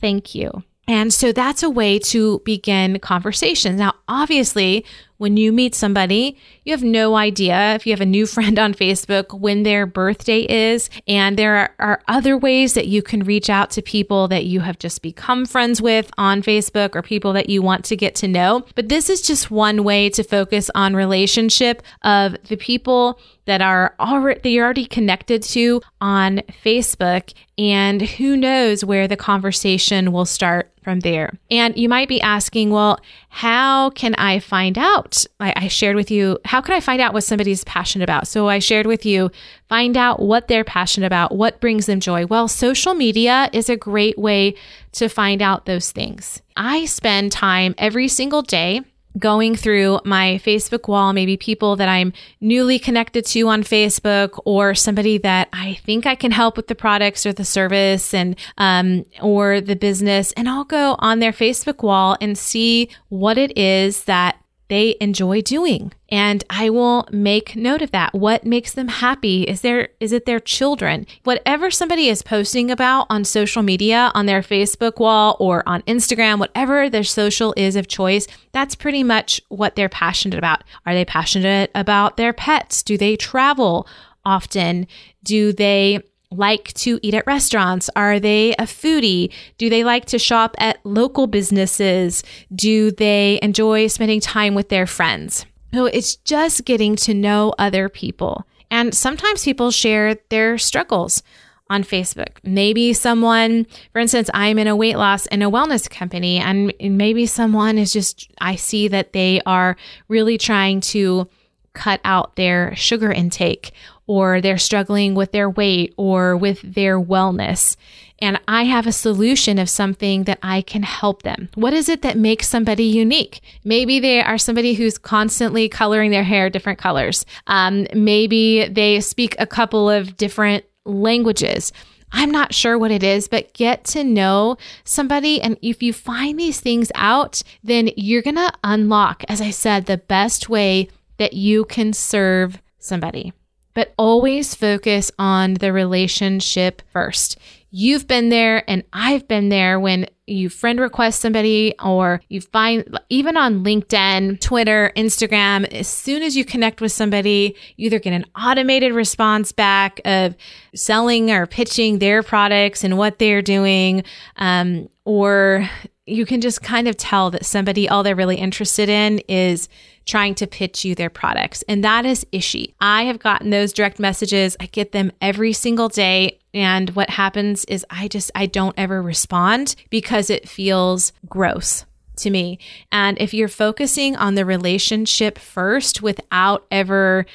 Thank 0.00 0.34
you. 0.34 0.64
And 0.88 1.12
so 1.12 1.32
that's 1.32 1.62
a 1.62 1.70
way 1.70 1.98
to 1.98 2.40
begin 2.44 2.98
conversations. 3.00 3.78
Now, 3.78 3.94
obviously, 4.08 4.84
when 5.18 5.36
you 5.36 5.52
meet 5.52 5.74
somebody, 5.74 6.36
you 6.64 6.72
have 6.72 6.82
no 6.82 7.16
idea 7.16 7.74
if 7.74 7.86
you 7.86 7.92
have 7.92 8.00
a 8.00 8.06
new 8.06 8.26
friend 8.36 8.58
on 8.58 8.74
Facebook 8.74 9.38
when 9.38 9.62
their 9.62 9.86
birthday 9.86 10.40
is. 10.40 10.90
And 11.06 11.38
there 11.38 11.56
are, 11.56 11.74
are, 11.78 12.02
other 12.08 12.36
ways 12.38 12.74
that 12.74 12.86
you 12.86 13.02
can 13.02 13.24
reach 13.24 13.50
out 13.50 13.70
to 13.70 13.82
people 13.82 14.28
that 14.28 14.44
you 14.44 14.60
have 14.60 14.78
just 14.78 15.02
become 15.02 15.44
friends 15.44 15.82
with 15.82 16.10
on 16.18 16.42
Facebook 16.42 16.94
or 16.94 17.02
people 17.02 17.32
that 17.32 17.50
you 17.50 17.62
want 17.62 17.84
to 17.86 17.96
get 17.96 18.14
to 18.16 18.28
know. 18.28 18.64
But 18.74 18.88
this 18.88 19.10
is 19.10 19.22
just 19.22 19.50
one 19.50 19.82
way 19.82 20.08
to 20.10 20.22
focus 20.22 20.70
on 20.74 20.94
relationship 20.94 21.82
of 22.02 22.36
the 22.44 22.56
people 22.56 23.18
that 23.46 23.62
are 23.62 23.94
already 23.98 24.40
that 24.40 24.50
you're 24.50 24.64
already 24.64 24.86
connected 24.86 25.42
to 25.42 25.80
on 26.00 26.38
Facebook 26.64 27.32
and 27.58 28.02
who 28.02 28.36
knows 28.36 28.84
where 28.84 29.08
the 29.08 29.16
conversation 29.16 30.12
will 30.12 30.26
start 30.26 30.70
from 30.86 31.00
there. 31.00 31.36
And 31.50 31.76
you 31.76 31.88
might 31.88 32.08
be 32.08 32.20
asking, 32.20 32.70
well, 32.70 33.00
how 33.28 33.90
can 33.90 34.14
I 34.14 34.38
find 34.38 34.78
out? 34.78 35.26
I, 35.40 35.52
I, 35.56 35.66
shared 35.66 35.96
with 35.96 36.12
you, 36.12 36.38
how 36.44 36.60
can 36.60 36.74
I 36.74 36.80
find 36.80 37.00
out 37.00 37.12
what 37.12 37.24
somebody's 37.24 37.64
passionate 37.64 38.04
about? 38.04 38.28
So 38.28 38.48
I 38.48 38.60
shared 38.60 38.86
with 38.86 39.04
you, 39.04 39.32
find 39.68 39.96
out 39.96 40.20
what 40.20 40.46
they're 40.46 40.62
passionate 40.62 41.08
about, 41.08 41.34
what 41.34 41.60
brings 41.60 41.86
them 41.86 41.98
joy. 41.98 42.24
Well, 42.26 42.46
social 42.46 42.94
media 42.94 43.50
is 43.52 43.68
a 43.68 43.76
great 43.76 44.16
way 44.16 44.54
to 44.92 45.08
find 45.08 45.42
out 45.42 45.66
those 45.66 45.90
things. 45.90 46.40
I 46.56 46.84
spend 46.84 47.32
time 47.32 47.74
every 47.78 48.06
single 48.06 48.42
day 48.42 48.82
going 49.18 49.56
through 49.56 50.00
my 50.04 50.40
Facebook 50.44 50.88
wall, 50.88 51.12
maybe 51.12 51.36
people 51.36 51.76
that 51.76 51.88
I'm 51.88 52.12
newly 52.40 52.78
connected 52.78 53.24
to 53.26 53.48
on 53.48 53.62
Facebook 53.62 54.40
or 54.44 54.74
somebody 54.74 55.18
that 55.18 55.48
I 55.52 55.74
think 55.84 56.06
I 56.06 56.14
can 56.14 56.30
help 56.30 56.56
with 56.56 56.66
the 56.66 56.74
products 56.74 57.24
or 57.26 57.32
the 57.32 57.44
service 57.44 58.12
and, 58.12 58.36
um, 58.58 59.04
or 59.22 59.60
the 59.60 59.76
business. 59.76 60.32
And 60.32 60.48
I'll 60.48 60.64
go 60.64 60.96
on 60.98 61.18
their 61.18 61.32
Facebook 61.32 61.82
wall 61.82 62.16
and 62.20 62.36
see 62.36 62.90
what 63.08 63.38
it 63.38 63.56
is 63.56 64.04
that 64.04 64.36
they 64.68 64.96
enjoy 65.00 65.42
doing. 65.42 65.92
And 66.08 66.44
I 66.50 66.70
will 66.70 67.08
make 67.10 67.56
note 67.56 67.82
of 67.82 67.90
that. 67.90 68.14
What 68.14 68.44
makes 68.44 68.72
them 68.72 68.88
happy? 68.88 69.42
Is 69.42 69.60
there 69.60 69.88
is 70.00 70.12
it 70.12 70.26
their 70.26 70.40
children? 70.40 71.06
Whatever 71.24 71.70
somebody 71.70 72.08
is 72.08 72.22
posting 72.22 72.70
about 72.70 73.06
on 73.10 73.24
social 73.24 73.62
media, 73.62 74.10
on 74.14 74.26
their 74.26 74.42
Facebook 74.42 74.98
wall 74.98 75.36
or 75.40 75.62
on 75.68 75.82
Instagram, 75.82 76.38
whatever 76.38 76.88
their 76.88 77.04
social 77.04 77.54
is 77.56 77.76
of 77.76 77.88
choice, 77.88 78.26
that's 78.52 78.74
pretty 78.74 79.02
much 79.02 79.40
what 79.48 79.74
they're 79.74 79.88
passionate 79.88 80.38
about. 80.38 80.62
Are 80.84 80.94
they 80.94 81.04
passionate 81.04 81.70
about 81.74 82.16
their 82.16 82.32
pets? 82.32 82.82
Do 82.82 82.96
they 82.96 83.16
travel 83.16 83.86
often? 84.24 84.86
Do 85.24 85.52
they 85.52 86.02
like 86.30 86.72
to 86.74 86.98
eat 87.02 87.14
at 87.14 87.26
restaurants? 87.26 87.88
Are 87.96 88.18
they 88.18 88.52
a 88.52 88.62
foodie? 88.62 89.32
Do 89.58 89.70
they 89.70 89.84
like 89.84 90.06
to 90.06 90.18
shop 90.18 90.54
at 90.58 90.84
local 90.84 91.26
businesses? 91.26 92.22
Do 92.54 92.90
they 92.90 93.38
enjoy 93.42 93.86
spending 93.86 94.20
time 94.20 94.54
with 94.54 94.68
their 94.68 94.86
friends? 94.86 95.46
So 95.72 95.86
it's 95.86 96.16
just 96.16 96.64
getting 96.64 96.96
to 96.96 97.14
know 97.14 97.54
other 97.58 97.88
people. 97.88 98.46
And 98.70 98.94
sometimes 98.94 99.44
people 99.44 99.70
share 99.70 100.16
their 100.30 100.58
struggles 100.58 101.22
on 101.68 101.82
Facebook. 101.82 102.38
Maybe 102.42 102.92
someone, 102.92 103.66
for 103.92 103.98
instance, 103.98 104.30
I'm 104.32 104.58
in 104.58 104.68
a 104.68 104.76
weight 104.76 104.96
loss 104.96 105.26
and 105.26 105.42
a 105.42 105.46
wellness 105.46 105.90
company, 105.90 106.38
and 106.38 106.72
maybe 106.80 107.26
someone 107.26 107.76
is 107.76 107.92
just, 107.92 108.30
I 108.40 108.54
see 108.54 108.88
that 108.88 109.12
they 109.12 109.40
are 109.46 109.76
really 110.08 110.38
trying 110.38 110.80
to 110.82 111.28
cut 111.72 112.00
out 112.04 112.36
their 112.36 112.74
sugar 112.76 113.12
intake 113.12 113.72
or 114.06 114.40
they're 114.40 114.58
struggling 114.58 115.14
with 115.14 115.32
their 115.32 115.50
weight 115.50 115.94
or 115.96 116.36
with 116.36 116.60
their 116.62 117.00
wellness. 117.00 117.76
And 118.18 118.40
I 118.48 118.64
have 118.64 118.86
a 118.86 118.92
solution 118.92 119.58
of 119.58 119.68
something 119.68 120.24
that 120.24 120.38
I 120.42 120.62
can 120.62 120.82
help 120.82 121.22
them. 121.22 121.50
What 121.54 121.74
is 121.74 121.88
it 121.88 122.02
that 122.02 122.16
makes 122.16 122.48
somebody 122.48 122.84
unique? 122.84 123.40
Maybe 123.62 124.00
they 124.00 124.22
are 124.22 124.38
somebody 124.38 124.74
who's 124.74 124.96
constantly 124.96 125.68
coloring 125.68 126.10
their 126.10 126.24
hair 126.24 126.48
different 126.48 126.78
colors. 126.78 127.26
Um, 127.46 127.86
maybe 127.92 128.68
they 128.68 129.00
speak 129.00 129.36
a 129.38 129.46
couple 129.46 129.90
of 129.90 130.16
different 130.16 130.64
languages. 130.84 131.72
I'm 132.12 132.30
not 132.30 132.54
sure 132.54 132.78
what 132.78 132.92
it 132.92 133.02
is, 133.02 133.28
but 133.28 133.52
get 133.52 133.84
to 133.86 134.04
know 134.04 134.56
somebody. 134.84 135.40
And 135.42 135.58
if 135.60 135.82
you 135.82 135.92
find 135.92 136.38
these 136.38 136.60
things 136.60 136.90
out, 136.94 137.42
then 137.62 137.90
you're 137.96 138.22
going 138.22 138.36
to 138.36 138.52
unlock, 138.64 139.24
as 139.28 139.40
I 139.40 139.50
said, 139.50 139.84
the 139.84 139.98
best 139.98 140.48
way 140.48 140.88
that 141.18 141.32
you 141.34 141.64
can 141.64 141.92
serve 141.92 142.62
somebody. 142.78 143.32
But 143.76 143.92
always 143.98 144.54
focus 144.54 145.12
on 145.18 145.54
the 145.54 145.70
relationship 145.70 146.80
first. 146.94 147.36
You've 147.70 148.08
been 148.08 148.30
there 148.30 148.64
and 148.70 148.84
I've 148.94 149.28
been 149.28 149.50
there 149.50 149.78
when 149.78 150.06
you 150.26 150.48
friend 150.48 150.80
request 150.80 151.20
somebody 151.20 151.74
or 151.84 152.22
you 152.30 152.40
find 152.40 152.98
even 153.10 153.36
on 153.36 153.64
LinkedIn, 153.64 154.40
Twitter, 154.40 154.92
Instagram, 154.96 155.70
as 155.74 155.88
soon 155.88 156.22
as 156.22 156.34
you 156.38 156.42
connect 156.42 156.80
with 156.80 156.90
somebody, 156.90 157.54
you 157.76 157.88
either 157.88 157.98
get 157.98 158.14
an 158.14 158.24
automated 158.34 158.94
response 158.94 159.52
back 159.52 160.00
of 160.06 160.34
selling 160.74 161.30
or 161.30 161.44
pitching 161.46 161.98
their 161.98 162.22
products 162.22 162.82
and 162.82 162.96
what 162.96 163.18
they're 163.18 163.42
doing, 163.42 164.04
um, 164.36 164.88
or 165.04 165.68
you 166.06 166.24
can 166.24 166.40
just 166.40 166.62
kind 166.62 166.86
of 166.86 166.96
tell 166.96 167.30
that 167.32 167.44
somebody, 167.44 167.88
all 167.88 168.02
they're 168.02 168.14
really 168.14 168.36
interested 168.36 168.88
in 168.88 169.18
is 169.28 169.68
trying 170.06 170.36
to 170.36 170.46
pitch 170.46 170.84
you 170.84 170.94
their 170.94 171.10
products. 171.10 171.62
And 171.68 171.82
that 171.82 172.06
is 172.06 172.24
ishy. 172.32 172.74
I 172.80 173.04
have 173.04 173.18
gotten 173.18 173.50
those 173.50 173.72
direct 173.72 173.98
messages. 173.98 174.56
I 174.60 174.66
get 174.66 174.92
them 174.92 175.10
every 175.20 175.52
single 175.52 175.88
day. 175.88 176.38
And 176.54 176.90
what 176.90 177.10
happens 177.10 177.64
is 177.64 177.84
I 177.90 178.06
just, 178.06 178.30
I 178.36 178.46
don't 178.46 178.78
ever 178.78 179.02
respond 179.02 179.74
because 179.90 180.30
it 180.30 180.48
feels 180.48 181.12
gross 181.28 181.84
to 182.18 182.30
me. 182.30 182.60
And 182.92 183.20
if 183.20 183.34
you're 183.34 183.48
focusing 183.48 184.14
on 184.16 184.36
the 184.36 184.44
relationship 184.44 185.38
first 185.38 186.02
without 186.02 186.66
ever, 186.70 187.26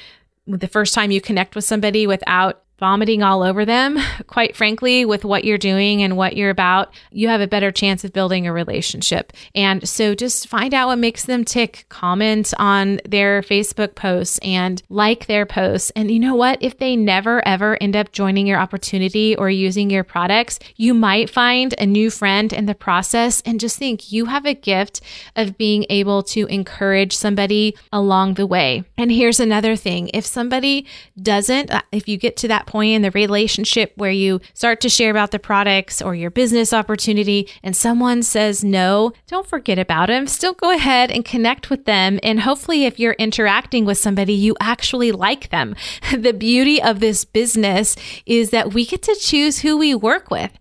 the 0.46 0.66
first 0.66 0.94
time 0.94 1.10
you 1.10 1.20
connect 1.20 1.54
with 1.54 1.64
somebody 1.64 2.06
without 2.06 2.61
vomiting 2.82 3.22
all 3.22 3.44
over 3.44 3.64
them, 3.64 3.96
quite 4.26 4.56
frankly, 4.56 5.04
with 5.04 5.24
what 5.24 5.44
you're 5.44 5.56
doing 5.56 6.02
and 6.02 6.16
what 6.16 6.36
you're 6.36 6.50
about, 6.50 6.92
you 7.12 7.28
have 7.28 7.40
a 7.40 7.46
better 7.46 7.70
chance 7.70 8.02
of 8.02 8.12
building 8.12 8.44
a 8.44 8.52
relationship. 8.52 9.32
And 9.54 9.88
so 9.88 10.16
just 10.16 10.48
find 10.48 10.74
out 10.74 10.88
what 10.88 10.98
makes 10.98 11.24
them 11.24 11.44
tick, 11.44 11.86
comment 11.90 12.52
on 12.58 13.00
their 13.06 13.40
Facebook 13.42 13.94
posts 13.94 14.40
and 14.42 14.82
like 14.88 15.26
their 15.26 15.46
posts. 15.46 15.92
And 15.94 16.10
you 16.10 16.18
know 16.18 16.34
what? 16.34 16.58
If 16.60 16.78
they 16.78 16.96
never 16.96 17.46
ever 17.46 17.80
end 17.80 17.94
up 17.94 18.10
joining 18.10 18.48
your 18.48 18.58
opportunity 18.58 19.36
or 19.36 19.48
using 19.48 19.88
your 19.88 20.02
products, 20.02 20.58
you 20.74 20.92
might 20.92 21.30
find 21.30 21.76
a 21.78 21.86
new 21.86 22.10
friend 22.10 22.52
in 22.52 22.66
the 22.66 22.74
process. 22.74 23.42
And 23.46 23.60
just 23.60 23.78
think 23.78 24.10
you 24.10 24.24
have 24.24 24.44
a 24.44 24.54
gift 24.54 25.00
of 25.36 25.56
being 25.56 25.86
able 25.88 26.24
to 26.24 26.46
encourage 26.46 27.14
somebody 27.14 27.76
along 27.92 28.34
the 28.34 28.46
way. 28.46 28.82
And 28.98 29.12
here's 29.12 29.38
another 29.38 29.76
thing 29.76 30.10
if 30.12 30.26
somebody 30.26 30.84
doesn't, 31.22 31.70
uh, 31.70 31.82
if 31.92 32.08
you 32.08 32.16
get 32.16 32.36
to 32.38 32.48
that 32.48 32.66
point 32.72 32.94
in 32.94 33.02
the 33.02 33.10
relationship 33.10 33.92
where 33.96 34.10
you 34.10 34.40
start 34.54 34.80
to 34.80 34.88
share 34.88 35.10
about 35.10 35.30
the 35.30 35.38
products 35.38 36.00
or 36.00 36.14
your 36.14 36.30
business 36.30 36.72
opportunity 36.72 37.46
and 37.62 37.76
someone 37.76 38.22
says 38.22 38.64
no, 38.64 39.12
don't 39.26 39.46
forget 39.46 39.78
about 39.78 40.06
them. 40.06 40.26
Still 40.26 40.54
go 40.54 40.74
ahead 40.74 41.10
and 41.10 41.22
connect 41.22 41.68
with 41.68 41.84
them. 41.84 42.18
And 42.22 42.40
hopefully, 42.40 42.86
if 42.86 42.98
you're 42.98 43.12
interacting 43.12 43.84
with 43.84 43.98
somebody, 43.98 44.32
you 44.32 44.56
actually 44.58 45.12
like 45.12 45.50
them. 45.50 45.76
the 46.16 46.32
beauty 46.32 46.80
of 46.80 47.00
this 47.00 47.26
business 47.26 47.94
is 48.24 48.48
that 48.50 48.72
we 48.72 48.86
get 48.86 49.02
to 49.02 49.14
choose 49.16 49.58
who 49.58 49.76
we 49.76 49.94
work 49.94 50.30
with 50.30 50.52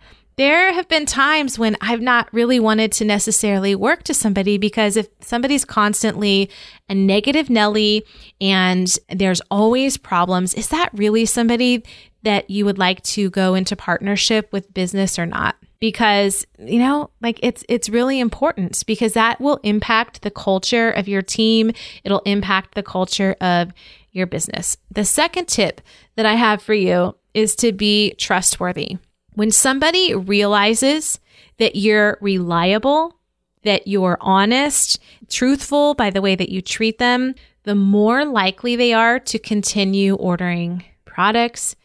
there 0.42 0.74
have 0.74 0.88
been 0.88 1.06
times 1.06 1.60
when 1.60 1.78
I've 1.82 2.02
not 2.02 2.28
really 2.34 2.60
wanted 2.60 2.92
to 2.94 3.06
necessarily 3.06 3.76
work 3.76 4.02
to 4.06 4.14
somebody 4.16 4.58
because 4.58 4.98
if 4.98 5.08
somebody's 5.20 5.64
constantly 5.64 6.50
a 6.90 6.96
negative 6.96 7.48
Nelly 7.48 8.04
and 8.42 8.92
there's 9.10 9.40
always 9.52 9.98
problems, 9.98 10.56
is 10.56 10.70
that 10.70 10.90
really 10.94 11.28
somebody 11.28 11.84
that 12.24 12.50
you 12.50 12.66
would 12.66 12.80
like 12.80 13.04
to 13.04 13.30
go 13.30 13.54
into 13.54 13.76
partnership 13.76 14.52
with 14.52 14.74
business 14.74 15.20
or 15.20 15.28
not? 15.28 15.58
Because, 15.80 16.44
you 16.58 16.80
know, 16.80 17.12
like 17.22 17.40
it's 17.44 17.64
it's 17.70 17.88
really 17.88 18.20
important 18.20 18.84
because 18.88 19.14
that 19.14 19.40
will 19.40 19.60
impact 19.62 20.24
the 20.24 20.32
culture 20.32 20.90
of 20.90 21.08
your 21.08 21.22
team. 21.22 21.72
It'll 22.04 22.20
impact 22.26 22.74
the 22.74 22.84
culture 22.84 23.36
of 23.42 23.74
your 24.12 24.26
business. 24.26 24.76
The 24.90 25.06
second 25.06 25.48
tip 25.48 25.82
that 26.16 26.26
I 26.26 26.34
have 26.34 26.64
for 26.64 26.74
you 26.74 27.16
is 27.36 27.56
to 27.58 27.72
be 27.72 28.16
trustworthy. 28.16 28.98
When 29.34 29.52
somebody 29.52 30.14
realizes 30.14 31.20
that 31.58 31.76
you're 31.76 32.18
reliable, 32.22 33.16
that 33.64 33.88
you're 33.88 34.18
honest, 34.20 35.00
truthful 35.30 35.94
by 35.94 36.10
the 36.10 36.22
way 36.22 36.36
that 36.36 36.50
you 36.50 36.62
treat 36.62 36.98
them, 36.98 37.36
the 37.64 37.76
more 37.76 38.26
likely 38.26 38.76
they 38.76 38.94
are 38.94 39.20
to 39.20 39.40
continue 39.40 40.16
ordering 40.16 40.84
products 41.06 41.76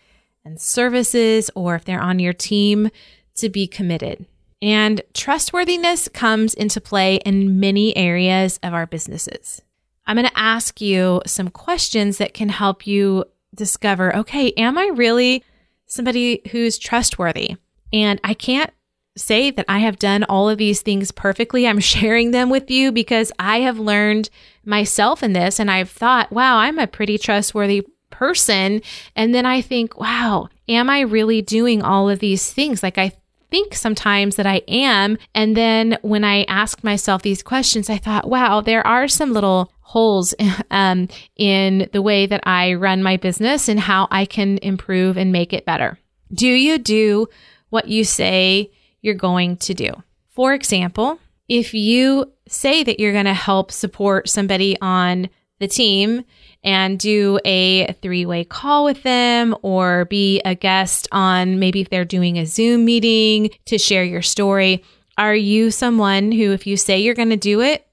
and 0.44 0.60
services, 0.60 1.50
or 1.54 1.74
if 1.74 1.84
they're 1.84 2.00
on 2.00 2.18
your 2.18 2.32
team, 2.32 2.90
to 3.34 3.48
be 3.48 3.66
committed. 3.66 4.24
And 4.62 5.02
trustworthiness 5.12 6.08
comes 6.08 6.54
into 6.54 6.80
play 6.80 7.16
in 7.16 7.60
many 7.60 7.94
areas 7.96 8.58
of 8.62 8.72
our 8.72 8.86
businesses. 8.86 9.60
I'm 10.06 10.16
going 10.16 10.28
to 10.28 10.38
ask 10.38 10.80
you 10.80 11.20
some 11.26 11.50
questions 11.50 12.18
that 12.18 12.32
can 12.32 12.48
help 12.48 12.86
you 12.86 13.24
discover 13.54 14.14
okay, 14.16 14.52
am 14.52 14.78
I 14.78 14.86
really 14.94 15.42
somebody 15.86 16.42
who's 16.50 16.78
trustworthy. 16.78 17.56
And 17.92 18.20
I 18.24 18.34
can't 18.34 18.70
say 19.16 19.50
that 19.50 19.64
I 19.68 19.78
have 19.78 19.98
done 19.98 20.24
all 20.24 20.48
of 20.48 20.58
these 20.58 20.82
things 20.82 21.10
perfectly. 21.10 21.66
I'm 21.66 21.80
sharing 21.80 22.30
them 22.30 22.50
with 22.50 22.70
you 22.70 22.92
because 22.92 23.32
I 23.38 23.60
have 23.60 23.78
learned 23.78 24.30
myself 24.64 25.22
in 25.22 25.32
this 25.32 25.58
and 25.58 25.70
I've 25.70 25.90
thought, 25.90 26.32
wow, 26.32 26.58
I'm 26.58 26.78
a 26.78 26.86
pretty 26.86 27.18
trustworthy 27.18 27.86
person. 28.10 28.82
And 29.14 29.34
then 29.34 29.46
I 29.46 29.60
think, 29.60 29.98
wow, 29.98 30.48
am 30.68 30.90
I 30.90 31.00
really 31.00 31.42
doing 31.42 31.82
all 31.82 32.08
of 32.08 32.18
these 32.18 32.52
things? 32.52 32.82
Like 32.82 32.98
I 32.98 33.12
think 33.50 33.74
sometimes 33.74 34.36
that 34.36 34.46
I 34.46 34.62
am. 34.68 35.18
And 35.34 35.56
then 35.56 35.98
when 36.02 36.24
I 36.24 36.44
asked 36.44 36.82
myself 36.84 37.22
these 37.22 37.42
questions, 37.42 37.88
I 37.88 37.98
thought, 37.98 38.28
wow, 38.28 38.60
there 38.60 38.86
are 38.86 39.08
some 39.08 39.32
little 39.32 39.72
holes 39.86 40.34
um, 40.70 41.08
in 41.36 41.88
the 41.92 42.02
way 42.02 42.26
that 42.26 42.40
I 42.44 42.74
run 42.74 43.02
my 43.02 43.16
business 43.16 43.68
and 43.68 43.78
how 43.78 44.08
I 44.10 44.26
can 44.26 44.58
improve 44.58 45.16
and 45.16 45.32
make 45.32 45.52
it 45.52 45.64
better. 45.64 45.98
Do 46.34 46.48
you 46.48 46.78
do 46.78 47.28
what 47.70 47.88
you 47.88 48.04
say 48.04 48.72
you're 49.00 49.14
going 49.14 49.56
to 49.58 49.74
do? 49.74 49.92
For 50.28 50.52
example, 50.52 51.20
if 51.48 51.72
you 51.72 52.32
say 52.48 52.82
that 52.82 52.98
you're 52.98 53.12
going 53.12 53.26
to 53.26 53.34
help 53.34 53.70
support 53.70 54.28
somebody 54.28 54.76
on 54.82 55.30
the 55.60 55.68
team 55.68 56.24
and 56.64 56.98
do 56.98 57.38
a 57.44 57.92
three 58.02 58.26
way 58.26 58.44
call 58.44 58.84
with 58.84 59.02
them 59.04 59.54
or 59.62 60.04
be 60.06 60.40
a 60.44 60.56
guest 60.56 61.06
on 61.12 61.60
maybe 61.60 61.80
if 61.80 61.90
they're 61.90 62.04
doing 62.04 62.38
a 62.38 62.44
Zoom 62.44 62.84
meeting 62.84 63.50
to 63.66 63.78
share 63.78 64.04
your 64.04 64.22
story. 64.22 64.82
Are 65.16 65.34
you 65.34 65.70
someone 65.70 66.32
who, 66.32 66.52
if 66.52 66.66
you 66.66 66.76
say 66.76 66.98
you're 66.98 67.14
going 67.14 67.30
to 67.30 67.36
do 67.36 67.60
it, 67.60 67.86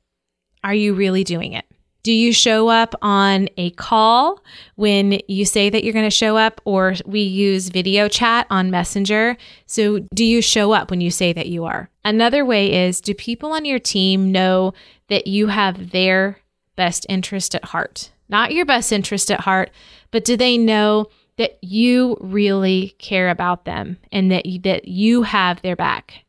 are 0.64 0.74
you 0.74 0.96
really 0.96 1.24
doing 1.24 1.54
it? 1.54 1.66
Do 2.04 2.12
you 2.12 2.34
show 2.34 2.68
up 2.68 2.96
on 3.02 3.48
a 3.56 3.70
call 3.72 4.44
when 4.76 5.22
you 5.30 5.46
say 5.46 5.70
that 5.70 5.86
you're 5.86 5.94
going 5.94 6.04
to 6.04 6.10
show 6.10 6.36
up, 6.36 6.60
or 6.66 6.96
we 7.06 7.22
use 7.22 7.70
video 7.70 8.10
chat 8.10 8.46
on 8.50 8.70
Messenger? 8.70 9.38
So, 9.68 10.00
do 10.14 10.26
you 10.26 10.42
show 10.42 10.74
up 10.74 10.92
when 10.92 11.00
you 11.00 11.10
say 11.10 11.32
that 11.32 11.48
you 11.48 11.64
are? 11.64 11.90
Another 12.04 12.44
way 12.44 12.88
is 12.88 13.00
do 13.00 13.14
people 13.14 13.54
on 13.54 13.64
your 13.64 13.80
team 13.80 14.34
know 14.34 14.74
that 15.08 15.28
you 15.28 15.48
have 15.48 15.92
their 15.92 16.40
best 16.76 17.06
interest 17.08 17.56
at 17.56 17.64
heart? 17.64 18.12
Not 18.28 18.52
your 18.52 18.66
best 18.66 18.92
interest 18.92 19.32
at 19.32 19.40
heart, 19.40 19.72
but 20.12 20.26
do 20.26 20.36
they 20.36 20.58
know 20.58 21.08
that 21.38 21.58
you 21.62 22.18
really 22.20 22.96
care 23.00 23.30
about 23.30 23.64
them 23.64 23.98
and 24.12 24.30
that 24.30 24.46
you, 24.46 24.60
that 24.60 24.90
you 24.90 25.24
have 25.24 25.62
their 25.62 25.78
back? 25.78 26.23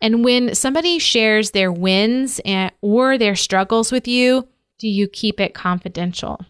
And 0.00 0.24
when 0.24 0.54
somebody 0.54 0.98
shares 0.98 1.50
their 1.50 1.72
wins 1.72 2.40
and, 2.44 2.72
or 2.80 3.18
their 3.18 3.34
struggles 3.34 3.90
with 3.90 4.06
you, 4.06 4.46
do 4.78 4.88
you 4.88 5.08
keep 5.08 5.40
it 5.40 5.54
confidential? 5.54 6.40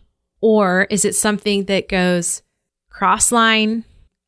Or 0.41 0.87
is 0.91 1.05
it 1.05 1.15
something 1.15 1.65
that 1.65 1.89
goes 1.89 2.43
cross 2.91 3.33
line, 3.33 3.85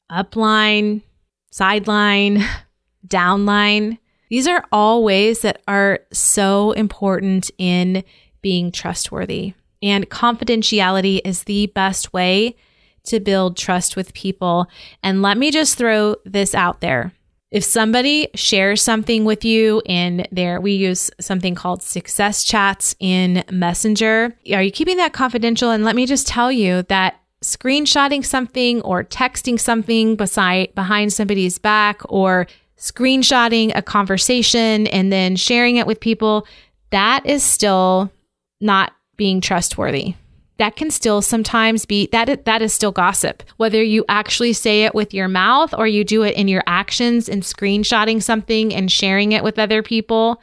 up 0.09 0.37
line, 0.37 1.03
sideline, 1.51 2.43
downline? 3.07 3.99
These 4.31 4.47
are 4.47 4.65
all 4.73 5.05
ways 5.05 5.41
that 5.41 5.61
are 5.69 6.01
so 6.13 6.73
important 6.73 7.51
in 7.59 8.05
being 8.43 8.73
trustworthy. 8.73 9.55
And 9.83 10.09
confidentiality 10.09 11.21
is 11.25 11.45
the 11.45 11.67
best 11.69 12.13
way 12.13 12.57
to 13.05 13.21
build 13.21 13.57
trust 13.57 13.97
with 13.97 14.15
people. 14.15 14.67
And 15.03 15.23
let 15.23 15.37
me 15.37 15.51
just 15.51 15.77
throw 15.77 16.17
this 16.25 16.55
out 16.55 16.81
there. 16.81 17.13
If 17.51 17.65
somebody 17.65 18.29
shares 18.37 18.81
something 18.81 19.25
with 19.25 19.45
you 19.45 19.83
in 19.85 20.25
there, 20.31 20.61
we 20.61 20.73
use 20.73 21.11
something 21.19 21.57
called 21.57 21.83
success 21.83 22.45
chats 22.45 22.95
in 23.01 23.43
Messenger. 23.51 24.37
Are 24.53 24.63
you 24.63 24.71
keeping 24.71 24.99
that 24.99 25.13
confidential? 25.13 25.73
And 25.73 25.85
let 25.85 25.97
me 25.97 26.07
just 26.07 26.29
tell 26.29 26.53
you 26.53 26.83
that 26.85 27.21
screenshotting 27.43 28.25
something 28.25 28.81
or 28.83 29.03
texting 29.03 29.59
something 29.59 30.15
beside 30.15 30.73
behind 30.77 31.13
somebody's 31.13 31.59
back 31.59 32.03
or 32.09 32.47
screenshotting 32.79 33.73
a 33.75 33.83
conversation 33.83 34.87
and 34.87 35.13
then 35.13 35.35
sharing 35.35 35.77
it 35.77 35.89
with 35.89 35.99
people, 35.99 36.47
that 36.91 37.27
is 37.27 37.43
still 37.43 38.13
not 38.61 38.93
being 39.17 39.41
trustworthy 39.41 40.15
that 40.61 40.77
can 40.77 40.91
still 40.91 41.21
sometimes 41.21 41.85
be 41.85 42.09
that 42.13 42.45
that 42.45 42.63
is 42.63 42.73
still 42.73 42.93
gossip. 42.93 43.43
Whether 43.57 43.83
you 43.83 44.05
actually 44.09 44.53
say 44.53 44.85
it 44.85 44.95
with 44.95 45.13
your 45.13 45.27
mouth 45.27 45.75
or 45.77 45.89
you 45.89 46.05
do 46.05 46.23
it 46.23 46.37
in 46.37 46.47
your 46.47 46.63
actions 46.67 47.29
and 47.29 47.43
screenshotting 47.43 48.23
something 48.23 48.73
and 48.73 48.93
sharing 48.93 49.33
it 49.33 49.43
with 49.43 49.59
other 49.59 49.83
people 49.83 50.41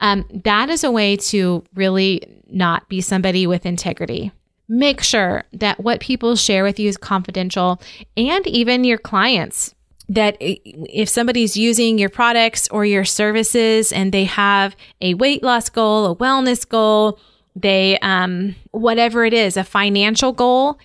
um, 0.00 0.24
that 0.44 0.70
is 0.70 0.84
a 0.84 0.90
way 0.90 1.16
to 1.16 1.64
really 1.74 2.22
not 2.48 2.88
be 2.88 3.00
somebody 3.00 3.46
with 3.46 3.66
integrity. 3.66 4.32
Make 4.68 5.02
sure 5.02 5.44
that 5.52 5.80
what 5.80 6.00
people 6.00 6.36
share 6.36 6.62
with 6.62 6.78
you 6.78 6.88
is 6.88 6.96
confidential 6.96 7.80
and 8.16 8.46
even 8.46 8.84
your 8.84 8.98
clients. 8.98 9.74
That 10.10 10.36
if 10.40 11.08
somebody's 11.08 11.56
using 11.56 11.98
your 11.98 12.08
products 12.08 12.68
or 12.68 12.86
your 12.86 13.04
services 13.04 13.92
and 13.92 14.12
they 14.12 14.24
have 14.24 14.74
a 15.02 15.14
weight 15.14 15.42
loss 15.42 15.68
goal, 15.68 16.10
a 16.10 16.16
wellness 16.16 16.66
goal, 16.66 17.18
they, 17.60 17.98
um, 18.00 18.54
whatever 18.70 19.24
it 19.24 19.34
is, 19.34 19.56
a 19.56 19.64
financial 19.64 20.32
goal, 20.32 20.78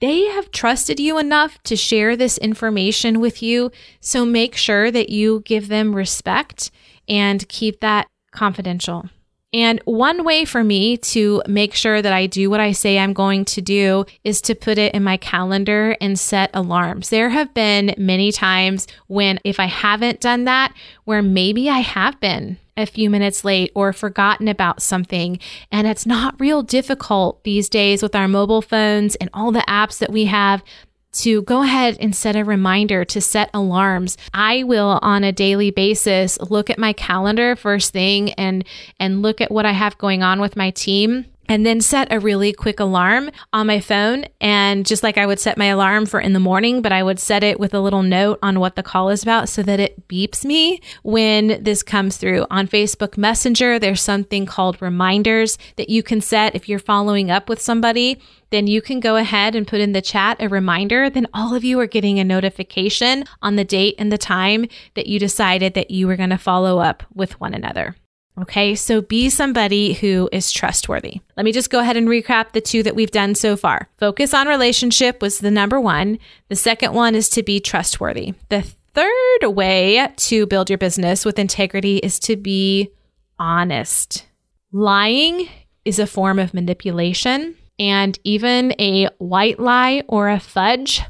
they 0.00 0.26
have 0.26 0.50
trusted 0.50 1.00
you 1.00 1.18
enough 1.18 1.62
to 1.62 1.76
share 1.76 2.16
this 2.16 2.36
information 2.38 3.20
with 3.20 3.42
you. 3.42 3.70
So 4.00 4.26
make 4.26 4.54
sure 4.54 4.90
that 4.90 5.08
you 5.08 5.40
give 5.46 5.68
them 5.68 5.96
respect 5.96 6.70
and 7.08 7.48
keep 7.48 7.80
that 7.80 8.08
confidential. 8.30 9.08
And 9.54 9.80
one 9.86 10.24
way 10.24 10.44
for 10.44 10.62
me 10.62 10.98
to 10.98 11.42
make 11.48 11.72
sure 11.72 12.02
that 12.02 12.12
I 12.12 12.26
do 12.26 12.50
what 12.50 12.60
I 12.60 12.72
say 12.72 12.98
I'm 12.98 13.14
going 13.14 13.46
to 13.46 13.62
do 13.62 14.04
is 14.22 14.42
to 14.42 14.54
put 14.54 14.76
it 14.76 14.94
in 14.94 15.02
my 15.02 15.16
calendar 15.16 15.96
and 16.02 16.18
set 16.18 16.50
alarms. 16.52 17.08
There 17.08 17.30
have 17.30 17.54
been 17.54 17.94
many 17.96 18.30
times 18.30 18.86
when, 19.06 19.40
if 19.44 19.58
I 19.58 19.64
haven't 19.64 20.20
done 20.20 20.44
that, 20.44 20.74
where 21.04 21.22
maybe 21.22 21.70
I 21.70 21.78
have 21.78 22.20
been 22.20 22.58
a 22.78 22.86
few 22.86 23.10
minutes 23.10 23.44
late 23.44 23.72
or 23.74 23.92
forgotten 23.92 24.48
about 24.48 24.82
something. 24.82 25.38
And 25.70 25.86
it's 25.86 26.06
not 26.06 26.40
real 26.40 26.62
difficult 26.62 27.44
these 27.44 27.68
days 27.68 28.02
with 28.02 28.14
our 28.14 28.28
mobile 28.28 28.62
phones 28.62 29.14
and 29.16 29.28
all 29.34 29.52
the 29.52 29.64
apps 29.68 29.98
that 29.98 30.12
we 30.12 30.26
have 30.26 30.62
to 31.10 31.42
go 31.42 31.62
ahead 31.62 31.96
and 32.00 32.14
set 32.14 32.36
a 32.36 32.44
reminder 32.44 33.04
to 33.04 33.20
set 33.20 33.50
alarms. 33.54 34.16
I 34.32 34.62
will 34.62 34.98
on 35.02 35.24
a 35.24 35.32
daily 35.32 35.70
basis 35.70 36.38
look 36.40 36.70
at 36.70 36.78
my 36.78 36.92
calendar 36.92 37.56
first 37.56 37.92
thing 37.92 38.32
and 38.34 38.64
and 39.00 39.22
look 39.22 39.40
at 39.40 39.50
what 39.50 39.66
I 39.66 39.72
have 39.72 39.98
going 39.98 40.22
on 40.22 40.40
with 40.40 40.56
my 40.56 40.70
team 40.70 41.26
and 41.48 41.64
then 41.64 41.80
set 41.80 42.12
a 42.12 42.20
really 42.20 42.52
quick 42.52 42.78
alarm 42.78 43.30
on 43.52 43.66
my 43.66 43.80
phone. 43.80 44.26
And 44.40 44.86
just 44.86 45.02
like 45.02 45.18
I 45.18 45.26
would 45.26 45.40
set 45.40 45.58
my 45.58 45.66
alarm 45.66 46.06
for 46.06 46.20
in 46.20 46.32
the 46.32 46.40
morning, 46.40 46.82
but 46.82 46.92
I 46.92 47.02
would 47.02 47.18
set 47.18 47.42
it 47.42 47.58
with 47.58 47.74
a 47.74 47.80
little 47.80 48.02
note 48.02 48.38
on 48.42 48.60
what 48.60 48.76
the 48.76 48.82
call 48.82 49.08
is 49.08 49.22
about 49.22 49.48
so 49.48 49.62
that 49.62 49.80
it 49.80 50.08
beeps 50.08 50.44
me 50.44 50.80
when 51.02 51.62
this 51.62 51.82
comes 51.82 52.16
through. 52.16 52.46
On 52.50 52.68
Facebook 52.68 53.16
Messenger, 53.16 53.78
there's 53.78 54.02
something 54.02 54.46
called 54.46 54.80
reminders 54.82 55.58
that 55.76 55.88
you 55.88 56.02
can 56.02 56.20
set 56.20 56.54
if 56.54 56.68
you're 56.68 56.78
following 56.78 57.30
up 57.30 57.48
with 57.48 57.60
somebody. 57.60 58.20
Then 58.50 58.66
you 58.66 58.80
can 58.80 59.00
go 59.00 59.16
ahead 59.16 59.54
and 59.54 59.66
put 59.66 59.80
in 59.80 59.92
the 59.92 60.02
chat 60.02 60.38
a 60.40 60.48
reminder. 60.48 61.10
Then 61.10 61.26
all 61.34 61.54
of 61.54 61.64
you 61.64 61.78
are 61.80 61.86
getting 61.86 62.18
a 62.18 62.24
notification 62.24 63.24
on 63.42 63.56
the 63.56 63.64
date 63.64 63.94
and 63.98 64.10
the 64.10 64.18
time 64.18 64.66
that 64.94 65.06
you 65.06 65.18
decided 65.18 65.74
that 65.74 65.90
you 65.90 66.06
were 66.06 66.16
going 66.16 66.30
to 66.30 66.38
follow 66.38 66.78
up 66.78 67.02
with 67.14 67.38
one 67.40 67.54
another. 67.54 67.96
Okay, 68.42 68.74
so 68.74 69.00
be 69.00 69.30
somebody 69.30 69.94
who 69.94 70.28
is 70.30 70.52
trustworthy. 70.52 71.20
Let 71.36 71.44
me 71.44 71.52
just 71.52 71.70
go 71.70 71.80
ahead 71.80 71.96
and 71.96 72.06
recap 72.06 72.52
the 72.52 72.60
two 72.60 72.82
that 72.84 72.94
we've 72.94 73.10
done 73.10 73.34
so 73.34 73.56
far. 73.56 73.88
Focus 73.98 74.32
on 74.32 74.46
relationship 74.46 75.20
was 75.20 75.38
the 75.38 75.50
number 75.50 75.80
one. 75.80 76.18
The 76.48 76.56
second 76.56 76.92
one 76.94 77.14
is 77.14 77.28
to 77.30 77.42
be 77.42 77.58
trustworthy. 77.58 78.34
The 78.48 78.62
third 78.94 79.54
way 79.54 80.08
to 80.16 80.46
build 80.46 80.70
your 80.70 80.78
business 80.78 81.24
with 81.24 81.38
integrity 81.38 81.98
is 81.98 82.18
to 82.20 82.36
be 82.36 82.90
honest. 83.38 84.26
Lying 84.70 85.48
is 85.84 85.98
a 85.98 86.06
form 86.06 86.38
of 86.38 86.54
manipulation, 86.54 87.56
and 87.78 88.18
even 88.22 88.74
a 88.78 89.08
white 89.18 89.58
lie 89.58 90.02
or 90.06 90.28
a 90.28 90.38
fudge 90.38 91.02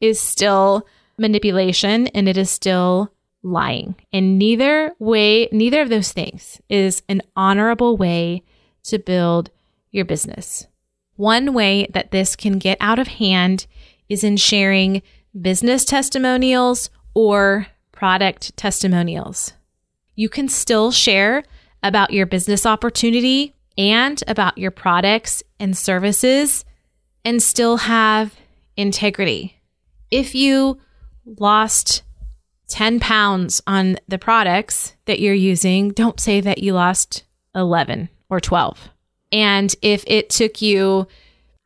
is 0.00 0.20
still 0.20 0.86
manipulation 1.18 2.06
and 2.08 2.28
it 2.28 2.36
is 2.36 2.50
still 2.50 3.10
lying. 3.46 3.94
And 4.12 4.38
neither 4.38 4.92
way, 4.98 5.48
neither 5.52 5.80
of 5.80 5.88
those 5.88 6.12
things 6.12 6.60
is 6.68 7.02
an 7.08 7.22
honorable 7.36 7.96
way 7.96 8.42
to 8.84 8.98
build 8.98 9.50
your 9.92 10.04
business. 10.04 10.66
One 11.14 11.54
way 11.54 11.86
that 11.94 12.10
this 12.10 12.36
can 12.36 12.58
get 12.58 12.76
out 12.80 12.98
of 12.98 13.06
hand 13.06 13.66
is 14.08 14.24
in 14.24 14.36
sharing 14.36 15.02
business 15.40 15.84
testimonials 15.84 16.90
or 17.14 17.68
product 17.92 18.56
testimonials. 18.56 19.52
You 20.14 20.28
can 20.28 20.48
still 20.48 20.90
share 20.90 21.44
about 21.82 22.12
your 22.12 22.26
business 22.26 22.66
opportunity 22.66 23.54
and 23.78 24.22
about 24.26 24.58
your 24.58 24.70
products 24.70 25.42
and 25.60 25.76
services 25.76 26.64
and 27.24 27.42
still 27.42 27.76
have 27.78 28.34
integrity. 28.76 29.60
If 30.10 30.34
you 30.34 30.78
lost 31.24 32.02
10 32.68 33.00
pounds 33.00 33.62
on 33.66 33.98
the 34.08 34.18
products 34.18 34.94
that 35.04 35.20
you're 35.20 35.34
using, 35.34 35.90
don't 35.90 36.20
say 36.20 36.40
that 36.40 36.58
you 36.58 36.72
lost 36.72 37.24
11 37.54 38.08
or 38.28 38.40
12. 38.40 38.90
And 39.32 39.74
if 39.82 40.04
it 40.06 40.30
took 40.30 40.62
you, 40.62 41.06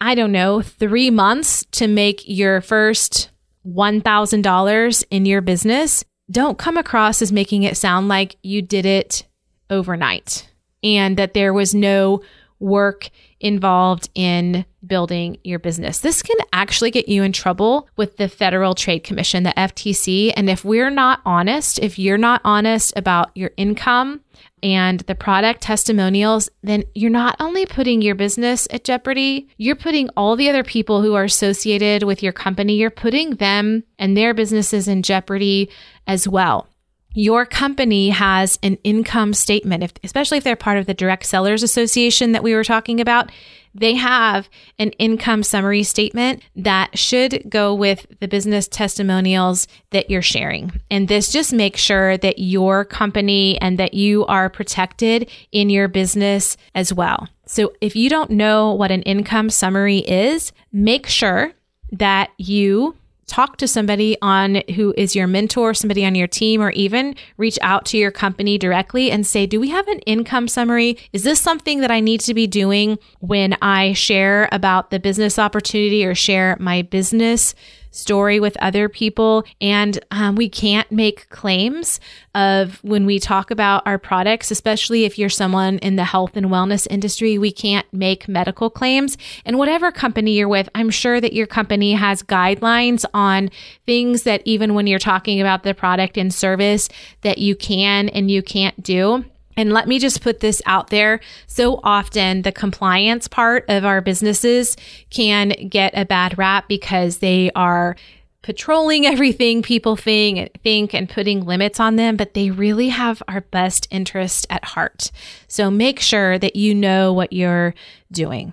I 0.00 0.14
don't 0.14 0.32
know, 0.32 0.62
three 0.62 1.10
months 1.10 1.64
to 1.72 1.86
make 1.88 2.22
your 2.26 2.60
first 2.60 3.30
$1,000 3.66 5.04
in 5.10 5.26
your 5.26 5.40
business, 5.40 6.04
don't 6.30 6.58
come 6.58 6.76
across 6.76 7.22
as 7.22 7.32
making 7.32 7.64
it 7.64 7.76
sound 7.76 8.08
like 8.08 8.36
you 8.42 8.62
did 8.62 8.86
it 8.86 9.26
overnight 9.68 10.48
and 10.82 11.16
that 11.16 11.34
there 11.34 11.52
was 11.52 11.74
no 11.74 12.22
work 12.61 13.11
involved 13.40 14.09
in 14.14 14.64
building 14.87 15.38
your 15.44 15.59
business. 15.59 16.01
This 16.01 16.23
can 16.23 16.37
actually 16.53 16.90
get 16.90 17.09
you 17.09 17.23
in 17.23 17.33
trouble 17.33 17.88
with 17.96 18.16
the 18.16 18.29
Federal 18.29 18.75
Trade 18.75 19.01
Commission, 19.01 19.42
the 19.42 19.55
FTC. 19.57 20.33
And 20.37 20.49
if 20.49 20.64
we're 20.64 20.90
not 20.90 21.20
honest, 21.25 21.79
if 21.81 21.99
you're 21.99 22.18
not 22.18 22.40
honest 22.44 22.92
about 22.96 23.31
your 23.35 23.51
income 23.57 24.20
and 24.62 25.01
the 25.01 25.14
product 25.14 25.62
testimonials, 25.62 26.51
then 26.62 26.85
you're 26.94 27.11
not 27.11 27.37
only 27.40 27.66
putting 27.66 28.03
your 28.03 28.14
business 28.14 28.68
at 28.70 28.85
jeopardy, 28.85 29.49
you're 29.57 29.77
putting 29.77 30.09
all 30.16 30.37
the 30.37 30.49
other 30.49 30.64
people 30.64 31.03
who 31.03 31.14
are 31.14 31.25
associated 31.25 32.03
with 32.03 32.23
your 32.23 32.33
company, 32.33 32.75
you're 32.75 32.90
putting 32.90 33.37
them 33.37 33.83
and 33.99 34.16
their 34.16 34.35
businesses 34.35 34.87
in 34.87 35.03
jeopardy 35.03 35.70
as 36.07 36.29
well 36.29 36.69
your 37.12 37.44
company 37.44 38.11
has 38.11 38.59
an 38.62 38.79
income 38.85 39.35
statement, 39.35 39.83
if, 39.83 39.92
especially 40.05 40.38
if 40.38 40.44
they're 40.44 40.57
part 40.57 40.79
of 40.79 40.87
the 40.87 40.94
Direct 40.94 41.27
Sellers 41.27 41.62
Association 41.62 42.33
that 42.33 42.42
we 42.42 42.55
were 42.55 42.64
talking 42.64 43.01
about, 43.01 43.31
they 43.75 43.94
have 43.94 44.49
an 44.79 44.90
income 44.92 45.42
summary 45.42 45.83
statement 45.83 46.42
that 46.57 46.99
should 46.99 47.49
go 47.49 47.75
with 47.75 48.07
the 48.20 48.29
business 48.29 48.66
testimonials 48.66 49.68
that 49.90 50.11
you're 50.11 50.23
sharing. 50.23 50.81
And 50.90 51.09
this 51.09 51.31
just 51.31 51.53
makes 51.53 51.81
sure 51.81 52.16
that 52.18 52.38
your 52.38 52.85
company 52.85 53.61
and 53.61 53.79
that 53.79 53.94
you 53.94 54.27
are 54.27 54.49
protected 54.49 55.31
in 55.53 55.70
your 55.70 55.88
business 55.88 56.57
as 56.75 56.92
well. 56.92 57.29
So 57.46 57.73
if 57.81 57.94
you 57.94 58.09
don't 58.09 58.31
know 58.31 58.73
what 58.73 58.90
an 58.90 59.03
income 59.03 59.51
summary 59.51 59.99
is, 59.99 60.53
make 60.73 61.07
sure 61.07 61.53
that 61.92 62.31
you 62.38 62.96
talk 63.31 63.57
to 63.59 63.69
somebody 63.69 64.16
on 64.21 64.62
who 64.75 64.93
is 64.99 65.14
your 65.14 65.29
mentor, 65.29 65.73
somebody 65.73 66.05
on 66.05 66.14
your 66.16 66.27
team, 66.27 66.61
or 66.61 66.71
even 66.73 67.14
reach 67.37 67.59
out 67.62 67.87
to 67.87 67.97
your 67.97 68.11
company 68.11 68.59
directly 68.59 69.11
and 69.11 69.25
say, 69.27 69.47
Do 69.47 69.61
we 69.61 69.69
have 69.71 69.87
an 69.87 70.01
income 70.01 70.49
summary? 70.49 70.99
Is 71.12 71.23
this 71.23 71.40
something 71.40 71.81
that 71.81 71.90
I 71.90 72.01
need 72.01 72.21
to 72.23 72.35
be 72.35 72.47
doing 72.47 72.99
when 73.21 73.57
I 73.62 73.93
share 73.93 74.49
about 74.51 74.90
the 74.90 74.99
business 74.99 75.38
opportunity 75.38 76.05
or 76.05 76.14
share 76.14 76.57
my 76.59 76.83
business? 76.83 77.55
Story 77.90 78.40
with 78.40 78.57
other 78.59 78.88
people. 78.88 79.44
And 79.61 79.98
um, 80.11 80.35
we 80.37 80.48
can't 80.48 80.90
make 80.90 81.29
claims 81.29 82.00
of 82.35 82.83
when 82.83 83.07
we 83.07 83.18
talk 83.18 83.50
about 83.50 83.83
our 83.87 83.98
products, 83.98 84.50
especially 84.50 85.05
if 85.05 85.18
you're 85.18 85.29
someone 85.29 85.79
in 85.79 85.96
the 85.96 86.05
health 86.05 86.37
and 86.37 86.46
wellness 86.46 86.87
industry, 86.90 87.38
we 87.38 87.53
can't 87.53 87.87
make 87.92 88.29
medical 88.29 88.70
claims. 88.70 89.18
And 89.44 89.59
whatever 89.59 89.90
company 89.90 90.33
you're 90.33 90.48
with, 90.48 90.68
I'm 90.74 90.90
sure 90.90 91.20
that 91.20 91.33
your 91.33 91.46
company 91.46 91.92
has 91.92 92.22
guidelines 92.22 93.05
on 93.12 93.50
things 93.87 94.22
that 94.22 94.42
even 94.44 94.74
when 94.74 94.87
you're 94.87 94.98
talking 94.98 95.40
about 95.40 95.62
the 95.62 95.74
product 95.74 96.16
and 96.16 96.33
service 96.33 96.88
that 97.22 97.38
you 97.38 97.57
can 97.57 98.09
and 98.11 98.31
you 98.31 98.42
can't 98.42 98.81
do. 98.83 99.24
And 99.56 99.72
let 99.72 99.88
me 99.88 99.98
just 99.98 100.22
put 100.22 100.40
this 100.40 100.62
out 100.64 100.88
there. 100.88 101.20
So 101.46 101.80
often, 101.82 102.42
the 102.42 102.52
compliance 102.52 103.28
part 103.28 103.64
of 103.68 103.84
our 103.84 104.00
businesses 104.00 104.76
can 105.10 105.50
get 105.68 105.92
a 105.96 106.04
bad 106.04 106.38
rap 106.38 106.68
because 106.68 107.18
they 107.18 107.50
are 107.54 107.96
patrolling 108.42 109.06
everything 109.06 109.62
people 109.62 109.96
think, 109.96 110.50
think 110.62 110.94
and 110.94 111.08
putting 111.08 111.44
limits 111.44 111.80
on 111.80 111.96
them, 111.96 112.16
but 112.16 112.34
they 112.34 112.50
really 112.50 112.88
have 112.88 113.22
our 113.28 113.40
best 113.40 113.86
interest 113.90 114.46
at 114.50 114.64
heart. 114.64 115.10
So 115.48 115.70
make 115.70 116.00
sure 116.00 116.38
that 116.38 116.56
you 116.56 116.74
know 116.74 117.12
what 117.12 117.32
you're 117.32 117.74
doing. 118.10 118.52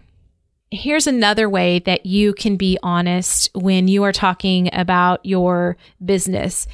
Here's 0.69 1.07
another 1.07 1.49
way 1.49 1.79
that 1.79 2.05
you 2.05 2.33
can 2.33 2.57
be 2.57 2.77
honest 2.83 3.49
when 3.53 3.88
you 3.88 4.03
are 4.03 4.12
talking 4.12 4.69
about 4.73 5.25
your 5.25 5.77
business. 6.03 6.67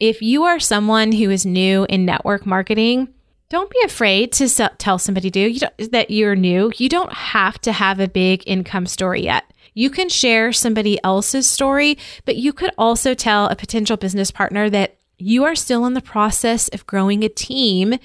If 0.00 0.20
you 0.20 0.42
are 0.44 0.58
someone 0.58 1.12
who 1.12 1.30
is 1.30 1.46
new 1.46 1.86
in 1.88 2.04
network 2.04 2.44
marketing, 2.44 3.08
don't 3.48 3.70
be 3.70 3.80
afraid 3.84 4.32
to 4.32 4.48
tell 4.78 4.98
somebody 4.98 5.30
do 5.30 5.40
you 5.40 5.60
that 5.90 6.10
you're 6.10 6.36
new. 6.36 6.72
You 6.76 6.88
don't 6.88 7.12
have 7.12 7.60
to 7.62 7.72
have 7.72 8.00
a 8.00 8.08
big 8.08 8.42
income 8.46 8.86
story 8.86 9.22
yet. 9.22 9.44
You 9.74 9.90
can 9.90 10.08
share 10.08 10.52
somebody 10.52 10.98
else's 11.04 11.46
story, 11.46 11.98
but 12.24 12.36
you 12.36 12.52
could 12.52 12.72
also 12.78 13.14
tell 13.14 13.46
a 13.46 13.56
potential 13.56 13.96
business 13.96 14.30
partner 14.30 14.70
that 14.70 14.96
you 15.18 15.44
are 15.44 15.54
still 15.54 15.86
in 15.86 15.94
the 15.94 16.00
process 16.00 16.68
of 16.68 16.86
growing 16.86 17.22
a 17.24 17.28
team 17.28 17.98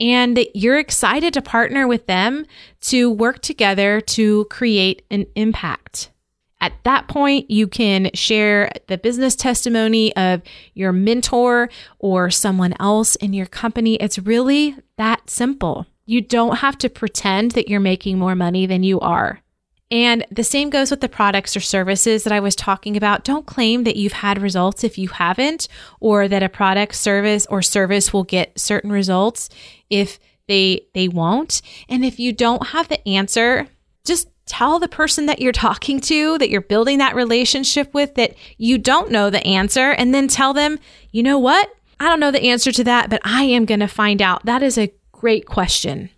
and 0.00 0.36
that 0.36 0.56
you're 0.56 0.78
excited 0.78 1.34
to 1.34 1.42
partner 1.42 1.86
with 1.86 2.06
them 2.06 2.46
to 2.82 3.10
work 3.10 3.40
together 3.40 4.00
to 4.00 4.44
create 4.46 5.04
an 5.10 5.26
impact. 5.34 6.10
At 6.60 6.72
that 6.84 7.06
point, 7.06 7.50
you 7.50 7.66
can 7.66 8.10
share 8.14 8.70
the 8.88 8.98
business 8.98 9.36
testimony 9.36 10.14
of 10.16 10.42
your 10.74 10.92
mentor 10.92 11.68
or 11.98 12.30
someone 12.30 12.74
else 12.80 13.14
in 13.16 13.32
your 13.32 13.46
company. 13.46 13.96
It's 13.96 14.18
really 14.18 14.76
that 14.96 15.28
simple. 15.28 15.86
You 16.06 16.22
don't 16.22 16.58
have 16.58 16.78
to 16.78 16.88
pretend 16.88 17.52
that 17.52 17.68
you're 17.68 17.80
making 17.80 18.18
more 18.18 18.34
money 18.34 18.64
than 18.66 18.82
you 18.82 19.00
are. 19.00 19.42
And 19.90 20.26
the 20.30 20.42
same 20.42 20.70
goes 20.70 20.90
with 20.90 21.00
the 21.00 21.08
products 21.08 21.56
or 21.56 21.60
services 21.60 22.24
that 22.24 22.32
I 22.32 22.40
was 22.40 22.56
talking 22.56 22.96
about. 22.96 23.22
Don't 23.22 23.46
claim 23.46 23.84
that 23.84 23.96
you've 23.96 24.12
had 24.14 24.42
results 24.42 24.82
if 24.82 24.98
you 24.98 25.08
haven't, 25.08 25.68
or 26.00 26.26
that 26.26 26.42
a 26.42 26.48
product, 26.48 26.94
service, 26.94 27.46
or 27.46 27.62
service 27.62 28.12
will 28.12 28.24
get 28.24 28.58
certain 28.58 28.90
results 28.90 29.48
if 29.88 30.18
they 30.48 30.86
they 30.94 31.06
won't. 31.06 31.62
And 31.88 32.04
if 32.04 32.18
you 32.18 32.32
don't 32.32 32.68
have 32.68 32.88
the 32.88 33.06
answer, 33.08 33.68
just 34.04 34.28
tell 34.46 34.78
the 34.78 34.88
person 34.88 35.26
that 35.26 35.40
you're 35.40 35.52
talking 35.52 36.00
to, 36.00 36.38
that 36.38 36.48
you're 36.48 36.60
building 36.60 36.98
that 36.98 37.14
relationship 37.14 37.92
with, 37.92 38.14
that 38.14 38.34
you 38.56 38.78
don't 38.78 39.10
know 39.10 39.28
the 39.28 39.44
answer, 39.44 39.90
and 39.90 40.14
then 40.14 40.28
tell 40.28 40.54
them, 40.54 40.78
you 41.10 41.22
know 41.22 41.38
what? 41.38 41.68
I 41.98 42.08
don't 42.08 42.20
know 42.20 42.30
the 42.30 42.44
answer 42.44 42.72
to 42.72 42.84
that, 42.84 43.10
but 43.10 43.20
I 43.24 43.44
am 43.44 43.64
going 43.64 43.80
to 43.80 43.88
find 43.88 44.22
out. 44.22 44.44
That 44.44 44.62
is 44.62 44.78
a 44.78 44.92
great 45.12 45.46
question. 45.46 46.10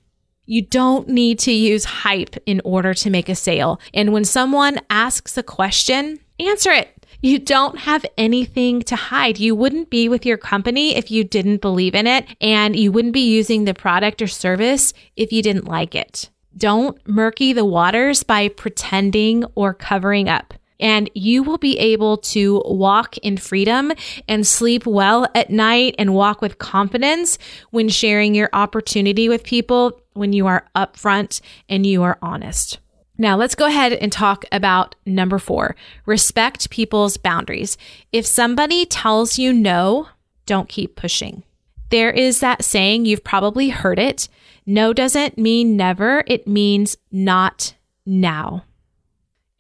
You 0.45 0.63
don't 0.63 1.09
need 1.09 1.39
to 1.41 1.53
use 1.53 1.85
hype 1.85 2.37
in 2.47 2.61
order 2.65 2.95
to 2.95 3.11
make 3.11 3.29
a 3.29 3.35
sale. 3.35 3.81
And 3.93 4.13
when 4.13 4.25
someone 4.25 4.81
asks 4.89 5.37
a 5.37 5.43
question, 5.43 6.21
answer 6.41 6.71
it. 6.71 6.95
You 7.21 7.39
don't 7.39 7.79
have 7.79 8.07
anything 8.17 8.83
to 8.83 8.97
hide. 8.97 9.39
You 9.39 9.55
wouldn't 9.55 9.91
be 9.91 10.09
with 10.09 10.25
your 10.25 10.39
company 10.39 10.95
if 10.97 11.11
you 11.11 11.25
didn't 11.25 11.61
believe 11.61 11.95
in 11.95 12.07
it, 12.07 12.27
and 12.41 12.77
you 12.77 12.93
wouldn't 12.93 13.15
be 13.15 13.29
using 13.29 13.65
the 13.65 13.75
product 13.75 14.23
or 14.23 14.29
service 14.29 14.95
if 15.17 15.33
you 15.33 15.43
didn't 15.43 15.65
like 15.65 15.95
it. 15.95 16.31
Don't 16.59 16.99
murky 17.09 17.55
the 17.55 17.65
waters 17.65 18.23
by 18.23 18.49
pretending 18.49 19.45
or 19.55 19.73
covering 19.73 20.29
up 20.29 20.53
and 20.81 21.11
you 21.15 21.43
will 21.43 21.59
be 21.59 21.79
able 21.79 22.19
to 22.19 22.63
walk 22.65 23.19
in 23.19 23.37
freedom 23.37 23.93
and 24.29 24.47
sleep 24.47 24.87
well 24.87 25.27
at 25.35 25.51
night 25.51 25.95
and 25.99 26.15
walk 26.15 26.41
with 26.41 26.59
confidence 26.59 27.39
when 27.71 27.89
sharing 27.89 28.35
your 28.35 28.49
opportunity 28.53 29.29
with 29.29 29.43
people 29.43 30.01
when 30.15 30.33
you 30.33 30.47
are 30.47 30.67
upfront 30.77 31.41
and 31.69 31.87
you 31.87 32.03
are 32.03 32.19
honest. 32.23 32.79
Now, 33.21 33.37
let's 33.37 33.57
go 33.57 33.67
ahead 33.67 33.93
and 33.95 34.13
talk 34.13 34.45
about 34.53 34.95
number 35.05 35.39
four 35.39 35.75
respect 36.07 36.71
people's 36.71 37.17
boundaries. 37.17 37.77
If 38.13 38.27
somebody 38.27 38.87
tells 38.87 39.39
you 39.39 39.53
no, 39.53 40.09
don't 40.47 40.69
keep 40.69 40.95
pushing. 40.95 41.43
There 41.91 42.11
is 42.11 42.41
that 42.41 42.65
saying, 42.65 43.07
you've 43.07 43.25
probably 43.25 43.71
heard 43.71 43.99
it 43.99 44.29
no 44.69 44.93
doesn't 44.93 45.39
mean 45.39 45.79
never, 45.79 46.23
it 46.27 46.47
means 46.47 46.99
not 47.11 47.75
now. 48.05 48.65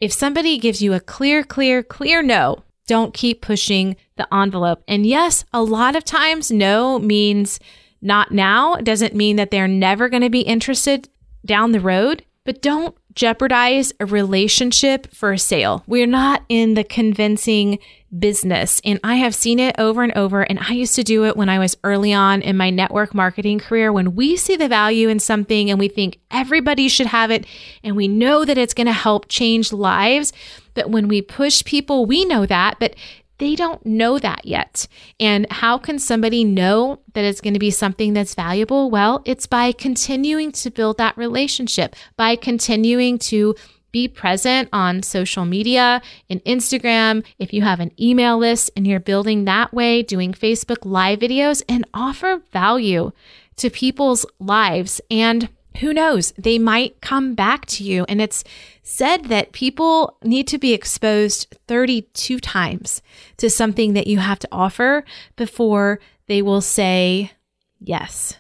If 0.01 0.13
somebody 0.13 0.59
gives 0.59 0.83
you 0.83 0.93
a 0.93 1.01
clear, 1.01 1.43
clear, 1.43 1.83
clear 1.83 2.23
no, 2.23 2.63
don't 2.87 3.15
keep 3.15 3.41
pushing 3.41 3.97
the 4.17 4.33
envelope. 4.33 4.83
And 4.87 5.07
yes, 5.07 5.47
a 5.51 5.63
lot 5.63 5.97
of 5.97 6.05
times 6.05 6.51
no 6.51 6.99
means 6.99 7.59
not 8.03 8.33
now. 8.33 8.75
It 8.75 8.85
doesn't 8.85 9.15
mean 9.15 9.37
that 9.37 9.51
they're 9.51 9.67
never 9.67 10.11
going 10.11 10.23
to 10.23 10.29
be 10.29 10.43
interested 10.43 11.09
down 11.43 11.73
the 11.73 11.81
road, 11.81 12.23
but 12.49 12.63
don't 12.63 12.97
jeopardize 13.13 13.93
a 14.01 14.07
relationship 14.07 15.15
for 15.15 15.33
a 15.33 15.39
sale. 15.39 15.85
We're 15.87 16.07
not 16.07 16.45
in 16.49 16.73
the 16.73 16.83
convincing 16.83 17.79
business. 18.19 18.81
And 18.87 18.99
I 19.05 19.17
have 19.17 19.35
seen 19.35 19.59
it 19.59 19.75
over 19.77 20.03
and 20.03 20.17
over. 20.17 20.41
And 20.41 20.59
I 20.59 20.71
used 20.71 20.95
to 20.95 21.03
do 21.03 21.27
it 21.27 21.37
when 21.37 21.51
I 21.51 21.59
was 21.59 21.77
early 21.85 22.15
on 22.15 22.41
in 22.41 22.57
my 22.57 22.71
network 22.71 23.15
marketing 23.15 23.59
career. 23.59 23.93
When 23.93 24.15
we 24.15 24.39
see 24.39 24.57
the 24.57 24.67
value 24.67 25.11
in 25.11 25.19
something 25.19 25.69
and 25.69 25.79
we 25.79 25.89
think 25.89 26.21
everybody 26.31 26.89
should 26.89 27.09
have 27.09 27.31
it, 27.31 27.45
and 27.85 27.95
we 27.97 28.09
know 28.09 28.47
that 28.47 28.57
it's 28.57 28.73
going 28.73 28.87
to 28.87 28.95
help 28.95 29.29
change 29.29 29.71
lives. 29.71 30.33
But 30.73 30.89
when 30.89 31.07
we 31.07 31.21
push 31.21 31.63
people, 31.65 32.07
we 32.07 32.25
know 32.25 32.47
that, 32.47 32.79
but 32.81 32.95
they 33.39 33.55
don't 33.55 33.85
know 33.87 34.19
that 34.19 34.45
yet. 34.45 34.87
And 35.19 35.51
how 35.51 35.79
can 35.79 35.99
somebody 35.99 36.45
know 36.45 37.01
that 37.15 37.25
it's 37.25 37.41
going 37.41 37.55
to 37.55 37.61
be 37.61 37.71
something 37.71 38.13
that's 38.13 38.35
valuable? 38.35 38.91
Well, 38.91 39.23
it's 39.25 39.47
by 39.47 39.73
continuing 39.73 40.53
to 40.53 40.71
build 40.71 40.99
that 40.99 41.17
relationship, 41.17 41.97
by 42.17 42.37
continuing 42.37 43.19
to 43.19 43.55
be 43.91 44.07
present 44.07 44.69
on 44.73 45.03
social 45.03 45.45
media, 45.45 46.03
in 46.29 46.41
Instagram, 46.41 47.25
if 47.39 47.53
you 47.53 47.63
have 47.63 47.81
an 47.81 47.91
email 47.99 48.37
list 48.37 48.71
and 48.77 48.87
you're 48.87 49.01
building 49.01 49.47
that 49.47 49.73
way, 49.73 50.03
doing 50.03 50.33
Facebook 50.33 50.85
live 50.85 51.21
videos, 51.21 51.63
and 51.69 51.87
offer 51.95 52.43
value 52.53 53.13
to 53.57 53.71
people's 53.71 54.27
lives. 54.39 55.01
And 55.11 55.49
who 55.79 55.93
knows, 55.93 56.33
they 56.39 56.59
might 56.59 57.01
come 57.01 57.35
back 57.35 57.67
to 57.67 57.85
you. 57.85 58.05
And 58.09 58.21
it's 58.21 58.45
said 58.83 59.27
that 59.27 59.53
people 59.53 60.17
need 60.23 60.47
to 60.49 60.59
be 60.59 60.73
exposed 60.73 61.57
32 61.67 62.41
times 62.41 63.03
to 63.37 63.51
something 63.51 63.93
that 63.95 64.07
you 64.07 64.19
have 64.19 64.39
to 64.41 64.49
offer 64.51 65.05
before 65.37 66.01
they 66.27 66.43
will 66.43 66.61
say 66.61 67.33
yes. 67.81 68.37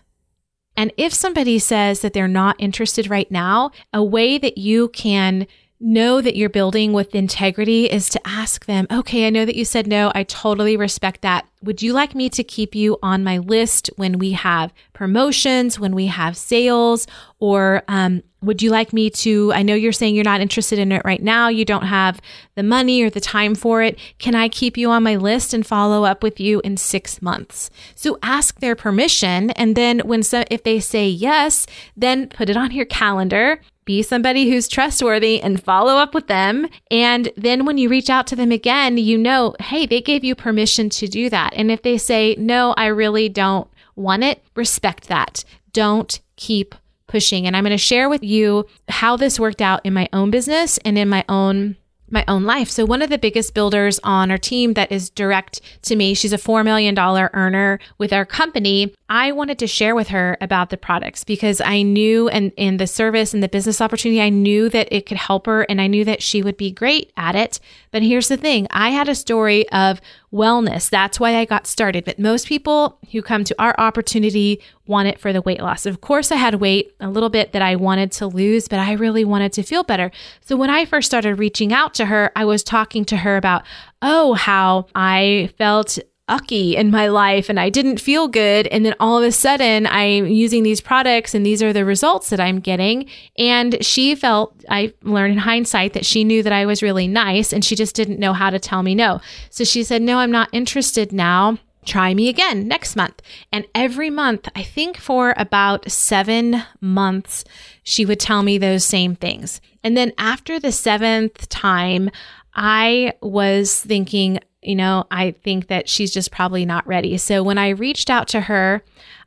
And 0.76 0.92
if 0.96 1.12
somebody 1.12 1.58
says 1.58 2.00
that 2.00 2.12
they're 2.12 2.28
not 2.28 2.56
interested 2.58 3.10
right 3.10 3.30
now, 3.30 3.72
a 3.92 4.02
way 4.02 4.38
that 4.38 4.58
you 4.58 4.88
can 4.90 5.46
know 5.80 6.20
that 6.20 6.36
you're 6.36 6.48
building 6.48 6.92
with 6.92 7.14
integrity 7.14 7.86
is 7.86 8.08
to 8.08 8.20
ask 8.26 8.66
them, 8.66 8.86
okay, 8.90 9.26
I 9.26 9.30
know 9.30 9.44
that 9.44 9.56
you 9.56 9.64
said 9.64 9.86
no. 9.86 10.10
I 10.14 10.24
totally 10.24 10.76
respect 10.76 11.22
that. 11.22 11.46
Would 11.62 11.82
you 11.82 11.92
like 11.92 12.14
me 12.14 12.28
to 12.30 12.44
keep 12.44 12.74
you 12.74 12.98
on 13.02 13.24
my 13.24 13.38
list 13.38 13.90
when 13.96 14.18
we 14.18 14.32
have 14.32 14.72
promotions, 14.92 15.78
when 15.78 15.94
we 15.94 16.06
have 16.06 16.36
sales, 16.36 17.06
or 17.40 17.82
um, 17.88 18.22
would 18.40 18.62
you 18.62 18.70
like 18.70 18.92
me 18.92 19.10
to? 19.10 19.52
I 19.52 19.62
know 19.62 19.74
you're 19.74 19.92
saying 19.92 20.14
you're 20.14 20.24
not 20.24 20.40
interested 20.40 20.78
in 20.78 20.92
it 20.92 21.02
right 21.04 21.22
now. 21.22 21.48
You 21.48 21.64
don't 21.64 21.86
have 21.86 22.20
the 22.54 22.62
money 22.62 23.02
or 23.02 23.10
the 23.10 23.20
time 23.20 23.54
for 23.54 23.82
it. 23.82 23.98
Can 24.18 24.34
I 24.34 24.48
keep 24.48 24.76
you 24.76 24.90
on 24.90 25.02
my 25.02 25.16
list 25.16 25.52
and 25.52 25.66
follow 25.66 26.04
up 26.04 26.22
with 26.22 26.38
you 26.38 26.60
in 26.62 26.76
six 26.76 27.20
months? 27.20 27.70
So 27.96 28.18
ask 28.22 28.60
their 28.60 28.76
permission. 28.76 29.50
And 29.50 29.74
then 29.74 30.00
when 30.00 30.22
so, 30.22 30.44
if 30.50 30.62
they 30.62 30.78
say 30.78 31.08
yes, 31.08 31.66
then 31.96 32.28
put 32.28 32.48
it 32.48 32.56
on 32.56 32.70
your 32.70 32.86
calendar. 32.86 33.60
Be 33.88 34.02
somebody 34.02 34.50
who's 34.50 34.68
trustworthy 34.68 35.40
and 35.40 35.64
follow 35.64 35.94
up 35.94 36.12
with 36.12 36.26
them. 36.26 36.68
And 36.90 37.32
then 37.38 37.64
when 37.64 37.78
you 37.78 37.88
reach 37.88 38.10
out 38.10 38.26
to 38.26 38.36
them 38.36 38.52
again, 38.52 38.98
you 38.98 39.16
know, 39.16 39.54
hey, 39.60 39.86
they 39.86 40.02
gave 40.02 40.22
you 40.22 40.34
permission 40.34 40.90
to 40.90 41.08
do 41.08 41.30
that. 41.30 41.54
And 41.56 41.70
if 41.70 41.80
they 41.80 41.96
say, 41.96 42.34
no, 42.38 42.74
I 42.76 42.88
really 42.88 43.30
don't 43.30 43.66
want 43.96 44.24
it, 44.24 44.44
respect 44.54 45.08
that. 45.08 45.42
Don't 45.72 46.20
keep 46.36 46.74
pushing. 47.06 47.46
And 47.46 47.56
I'm 47.56 47.64
going 47.64 47.70
to 47.70 47.78
share 47.78 48.10
with 48.10 48.22
you 48.22 48.66
how 48.90 49.16
this 49.16 49.40
worked 49.40 49.62
out 49.62 49.80
in 49.84 49.94
my 49.94 50.06
own 50.12 50.30
business 50.30 50.76
and 50.84 50.98
in 50.98 51.08
my 51.08 51.24
own 51.26 51.78
my 52.10 52.24
own 52.28 52.44
life. 52.44 52.70
So 52.70 52.84
one 52.84 53.02
of 53.02 53.10
the 53.10 53.18
biggest 53.18 53.54
builders 53.54 54.00
on 54.02 54.30
our 54.30 54.38
team 54.38 54.74
that 54.74 54.92
is 54.92 55.10
direct 55.10 55.60
to 55.82 55.96
me, 55.96 56.14
she's 56.14 56.32
a 56.32 56.38
$4 56.38 56.64
million 56.64 56.98
earner 56.98 57.78
with 57.98 58.12
our 58.12 58.24
company. 58.24 58.94
I 59.10 59.32
wanted 59.32 59.58
to 59.60 59.66
share 59.66 59.94
with 59.94 60.08
her 60.08 60.36
about 60.40 60.68
the 60.68 60.76
products 60.76 61.24
because 61.24 61.62
I 61.62 61.80
knew 61.80 62.28
and 62.28 62.52
in 62.56 62.76
the 62.76 62.86
service 62.86 63.32
and 63.32 63.42
the 63.42 63.48
business 63.48 63.80
opportunity, 63.80 64.20
I 64.20 64.28
knew 64.28 64.68
that 64.68 64.88
it 64.90 65.06
could 65.06 65.16
help 65.16 65.46
her 65.46 65.62
and 65.62 65.80
I 65.80 65.86
knew 65.86 66.04
that 66.04 66.22
she 66.22 66.42
would 66.42 66.58
be 66.58 66.70
great 66.70 67.10
at 67.16 67.34
it. 67.34 67.58
But 67.90 68.02
here's 68.02 68.28
the 68.28 68.36
thing. 68.36 68.66
I 68.70 68.90
had 68.90 69.08
a 69.08 69.14
story 69.14 69.66
of 69.70 70.02
wellness. 70.30 70.90
That's 70.90 71.18
why 71.18 71.36
I 71.36 71.46
got 71.46 71.66
started. 71.66 72.04
But 72.04 72.18
most 72.18 72.46
people 72.46 72.98
who 73.10 73.22
come 73.22 73.44
to 73.44 73.54
our 73.58 73.74
opportunity 73.78 74.62
want 74.86 75.08
it 75.08 75.18
for 75.18 75.32
the 75.32 75.40
weight 75.40 75.60
loss. 75.60 75.86
Of 75.86 76.02
course, 76.02 76.30
I 76.30 76.36
had 76.36 76.56
weight 76.56 76.94
a 77.00 77.08
little 77.08 77.30
bit 77.30 77.52
that 77.52 77.62
I 77.62 77.76
wanted 77.76 78.12
to 78.12 78.26
lose, 78.26 78.68
but 78.68 78.78
I 78.78 78.92
really 78.92 79.24
wanted 79.24 79.54
to 79.54 79.62
feel 79.62 79.84
better. 79.84 80.10
So 80.42 80.54
when 80.54 80.68
I 80.68 80.84
first 80.84 81.06
started 81.06 81.38
reaching 81.38 81.72
out 81.72 81.94
to 81.94 82.06
her, 82.06 82.30
I 82.36 82.44
was 82.44 82.62
talking 82.62 83.06
to 83.06 83.16
her 83.16 83.38
about, 83.38 83.62
oh, 84.02 84.34
how 84.34 84.86
I 84.94 85.50
felt 85.56 85.98
ucky 86.28 86.76
in 86.76 86.90
my 86.90 87.08
life 87.08 87.48
and 87.48 87.58
I 87.58 87.70
didn't 87.70 88.00
feel 88.00 88.28
good. 88.28 88.66
And 88.68 88.84
then 88.84 88.94
all 89.00 89.18
of 89.18 89.24
a 89.24 89.32
sudden 89.32 89.86
I'm 89.86 90.26
using 90.26 90.62
these 90.62 90.80
products 90.80 91.34
and 91.34 91.44
these 91.44 91.62
are 91.62 91.72
the 91.72 91.84
results 91.84 92.30
that 92.30 92.40
I'm 92.40 92.60
getting. 92.60 93.08
And 93.36 93.84
she 93.84 94.14
felt, 94.14 94.54
I 94.68 94.92
learned 95.02 95.32
in 95.32 95.38
hindsight 95.38 95.92
that 95.94 96.06
she 96.06 96.24
knew 96.24 96.42
that 96.42 96.52
I 96.52 96.66
was 96.66 96.82
really 96.82 97.08
nice 97.08 97.52
and 97.52 97.64
she 97.64 97.74
just 97.74 97.94
didn't 97.94 98.20
know 98.20 98.32
how 98.32 98.50
to 98.50 98.58
tell 98.58 98.82
me 98.82 98.94
no. 98.94 99.20
So 99.50 99.64
she 99.64 99.82
said, 99.82 100.02
No, 100.02 100.18
I'm 100.18 100.30
not 100.30 100.48
interested 100.52 101.12
now 101.12 101.58
try 101.88 102.12
me 102.14 102.28
again 102.28 102.68
next 102.68 102.94
month. 102.94 103.22
And 103.50 103.66
every 103.74 104.10
month, 104.10 104.48
I 104.54 104.62
think 104.62 104.98
for 104.98 105.34
about 105.36 105.90
seven 105.90 106.62
months, 106.80 107.44
she 107.82 108.04
would 108.04 108.20
tell 108.20 108.42
me 108.42 108.58
those 108.58 108.84
same 108.84 109.16
things. 109.16 109.60
And 109.82 109.96
then 109.96 110.12
after 110.18 110.60
the 110.60 110.70
seventh 110.70 111.48
time, 111.48 112.10
I 112.54 113.14
was 113.22 113.80
thinking, 113.80 114.38
you 114.68 114.76
know, 114.76 115.06
I 115.10 115.30
think 115.30 115.68
that 115.68 115.88
she's 115.88 116.12
just 116.12 116.30
probably 116.30 116.66
not 116.66 116.86
ready. 116.86 117.16
So 117.16 117.42
when 117.42 117.56
I 117.56 117.70
reached 117.70 118.10
out 118.10 118.28
to 118.28 118.42
her, 118.42 118.82